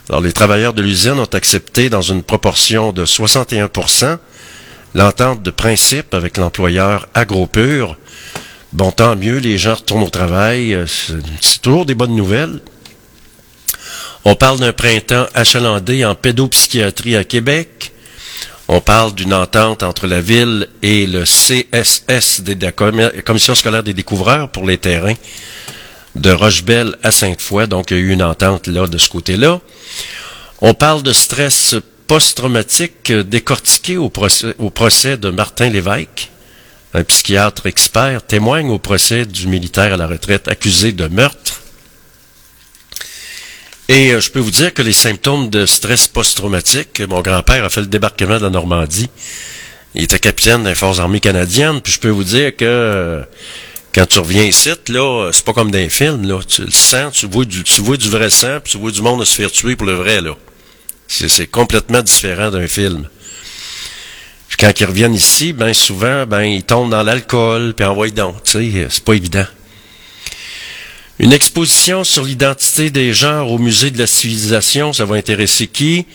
[0.07, 4.19] Alors les travailleurs de l'usine ont accepté dans une proportion de 61%
[4.93, 7.97] l'entente de principe avec l'employeur AgroPure.
[8.72, 10.73] Bon, tant mieux, les gens retournent au travail.
[10.73, 12.59] euh, c'est toujours des bonnes nouvelles.
[14.23, 17.93] On parle d'un printemps achalandé en pédopsychiatrie à Québec.
[18.67, 23.83] On parle d'une entente entre la ville et le CSS, de la commi- Commission scolaire
[23.83, 25.13] des découvreurs pour les terrains
[26.15, 27.67] de Rochebelle à Sainte-Foy.
[27.67, 29.59] Donc, il y a eu une entente là de ce côté-là.
[30.61, 31.75] On parle de stress
[32.07, 36.31] post-traumatique décortiqué au procès, au procès de Martin Lévesque.
[36.95, 41.61] Un psychiatre expert témoigne au procès du militaire à la retraite accusé de meurtre.
[43.87, 47.69] Et euh, je peux vous dire que les symptômes de stress post-traumatique, mon grand-père a
[47.69, 49.09] fait le débarquement de la Normandie.
[49.93, 53.23] Il était capitaine des forces armées canadiennes, puis je peux vous dire que euh,
[53.93, 56.39] quand tu reviens ici, là, c'est pas comme dans les films, là.
[56.47, 59.01] Tu le sens, tu vois du, tu vois du vrai sang, puis tu vois du
[59.01, 60.35] monde se faire tuer pour le vrai, là.
[61.07, 63.07] C'est, complètement différent d'un film.
[64.47, 68.41] Puis quand ils reviennent ici, ben souvent, ben ils tombent dans l'alcool, puis envoient donc,
[68.43, 69.45] tu sais, c'est pas évident.
[71.17, 76.05] Une exposition sur l'identité des genres au musée de la civilisation, ça va intéresser qui?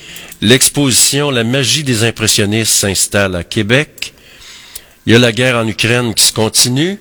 [0.42, 4.12] L'exposition La magie des impressionnistes s'installe à Québec.
[5.06, 6.98] Il y a la guerre en Ukraine qui se continue.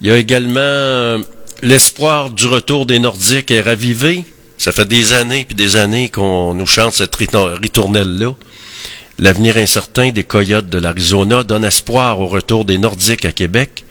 [0.00, 1.18] Il y a également euh,
[1.62, 4.24] l'espoir du retour des Nordiques est ravivé.
[4.56, 8.34] Ça fait des années puis des années qu'on nous chante cette rito- ritournelle-là.
[9.18, 13.84] L'avenir incertain des Coyotes de l'Arizona donne espoir au retour des Nordiques à Québec.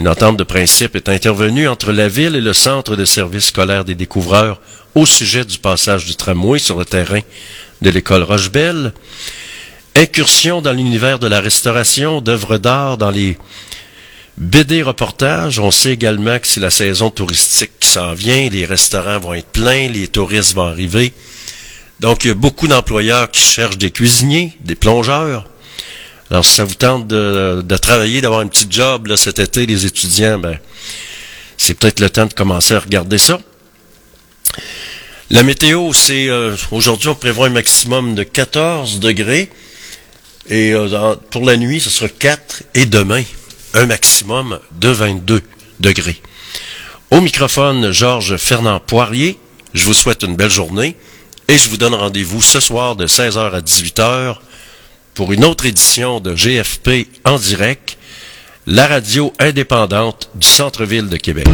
[0.00, 3.84] Une entente de principe est intervenue entre la ville et le centre de service scolaire
[3.84, 4.58] des découvreurs
[4.94, 7.20] au sujet du passage du tramway sur le terrain
[7.82, 8.94] de l'école Rochebelle.
[9.94, 13.36] Incursion dans l'univers de la restauration d'œuvres d'art dans les
[14.38, 15.58] BD reportages.
[15.58, 18.48] On sait également que c'est la saison touristique qui s'en vient.
[18.48, 21.12] Les restaurants vont être pleins, les touristes vont arriver.
[22.00, 25.44] Donc, il y a beaucoup d'employeurs qui cherchent des cuisiniers, des plongeurs.
[26.30, 30.38] Alors, si ça vous tente de, travailler, d'avoir un petit job cet été, les étudiants,
[30.38, 30.58] ben,
[31.56, 33.40] c'est peut-être le temps de commencer à regarder ça.
[35.30, 39.50] La météo, c'est euh, aujourd'hui, on prévoit un maximum de 14 degrés.
[40.48, 42.62] Et euh, pour la nuit, ce sera 4.
[42.74, 43.22] Et demain,
[43.74, 45.42] un maximum de 22
[45.80, 46.20] degrés.
[47.10, 49.36] Au microphone, Georges Fernand Poirier.
[49.74, 50.94] Je vous souhaite une belle journée.
[51.48, 54.36] Et je vous donne rendez-vous ce soir de 16h à 18h
[55.20, 57.98] pour une autre édition de GFP en direct,
[58.66, 61.46] la radio indépendante du centre-ville de Québec.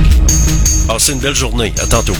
[0.86, 1.74] Passez une belle journée.
[1.82, 2.14] À tantôt.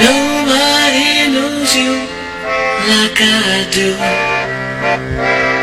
[0.00, 1.94] Nobody knows you
[2.90, 5.53] like I do.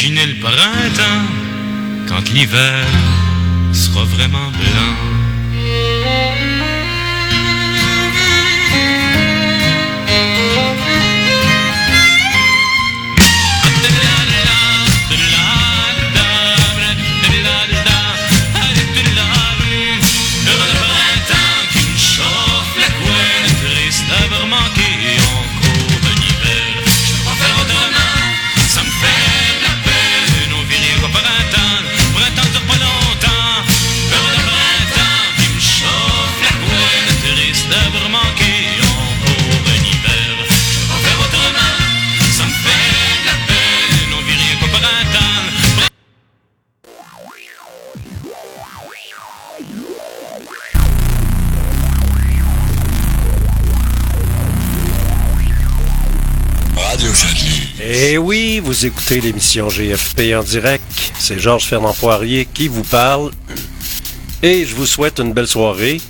[0.00, 1.26] Imaginez le printemps
[2.06, 2.86] quand l'hiver
[3.72, 5.17] sera vraiment blanc.
[58.78, 60.84] Vous écoutez l'émission GFP en direct.
[61.18, 63.32] C'est Georges Fernand Poirier qui vous parle.
[64.40, 66.00] Et je vous souhaite une belle soirée.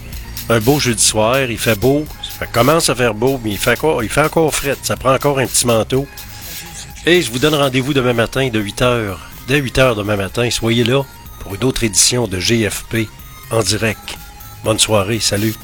[0.50, 1.40] Un beau jeudi soir.
[1.40, 2.04] Il fait beau.
[2.38, 4.76] Ça commence à faire beau, mais il fait encore, il fait encore fret.
[4.82, 6.06] Ça prend encore un petit manteau.
[7.06, 9.16] Et je vous donne rendez-vous demain matin de 8h.
[9.46, 11.06] Dès 8h demain matin, soyez là
[11.40, 13.08] pour une autre édition de GFP
[13.50, 14.18] en direct.
[14.62, 15.20] Bonne soirée.
[15.20, 15.54] Salut.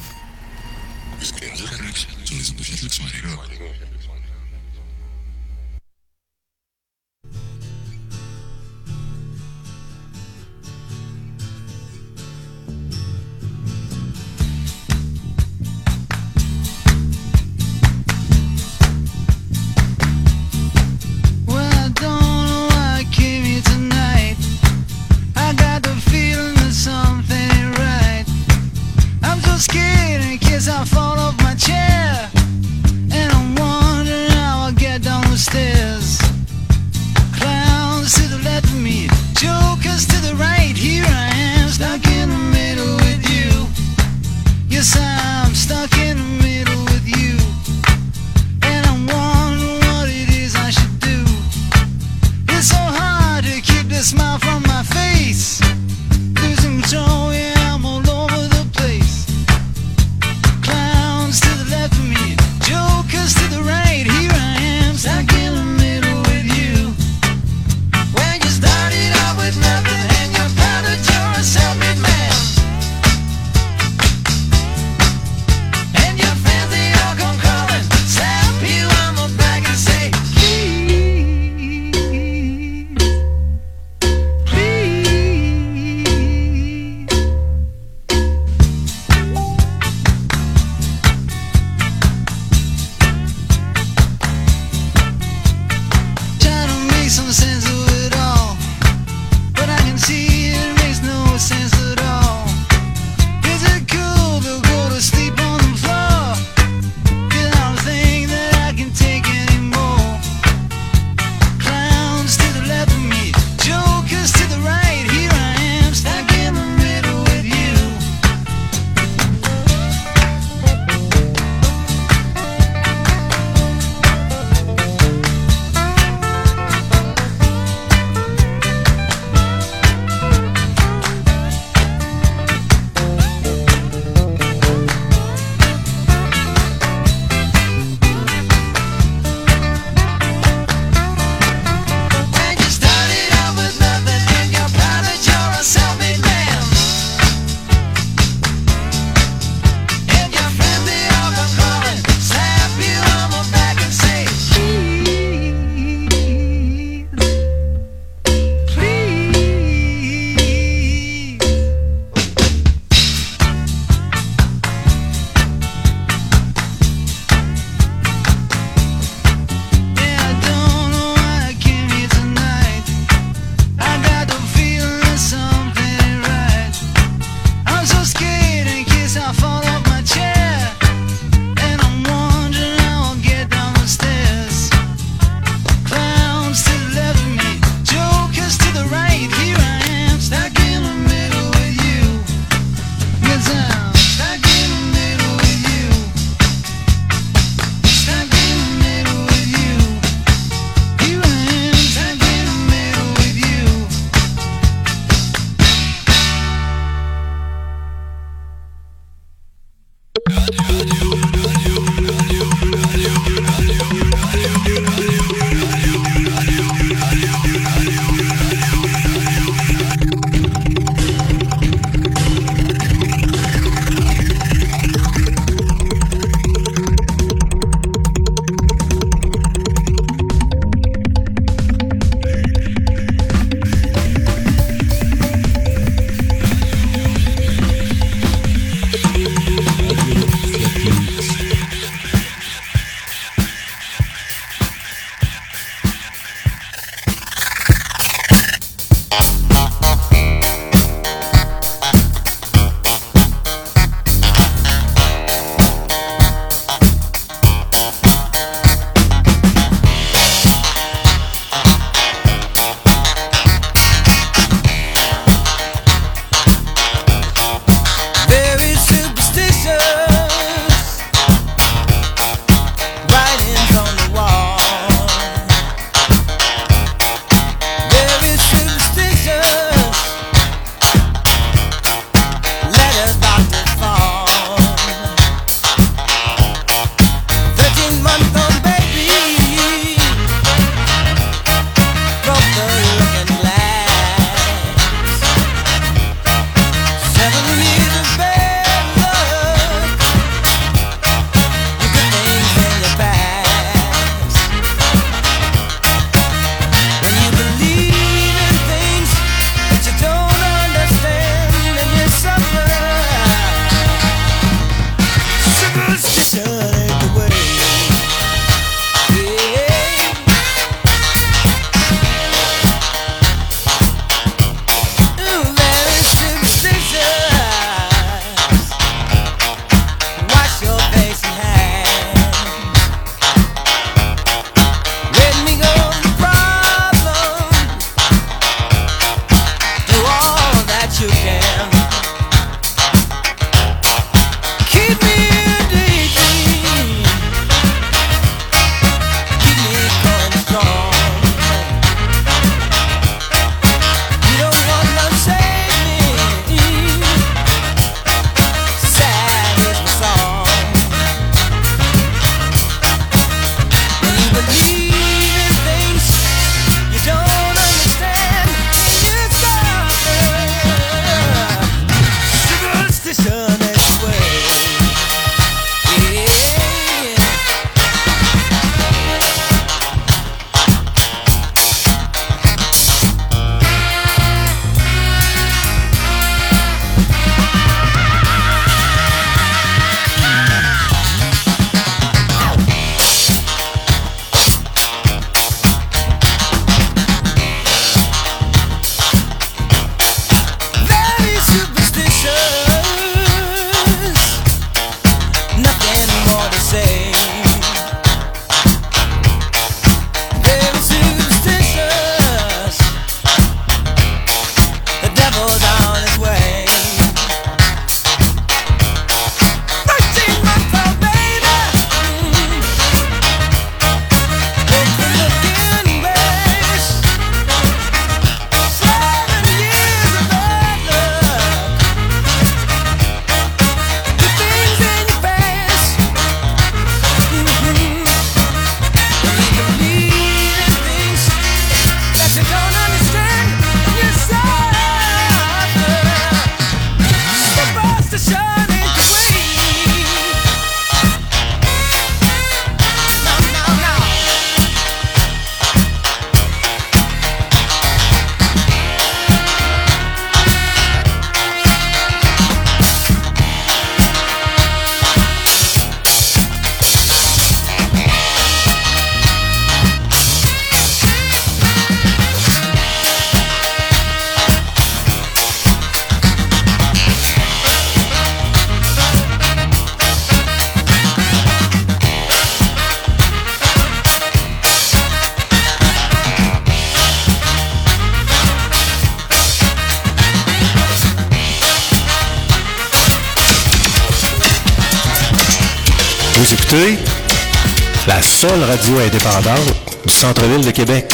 [498.95, 501.05] radio indépendante du centre-ville de Québec.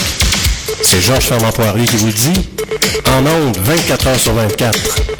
[0.83, 2.49] C'est Georges Fermant-Poirier qui vous dit.
[3.07, 5.10] En ondes, 24 heures sur 24.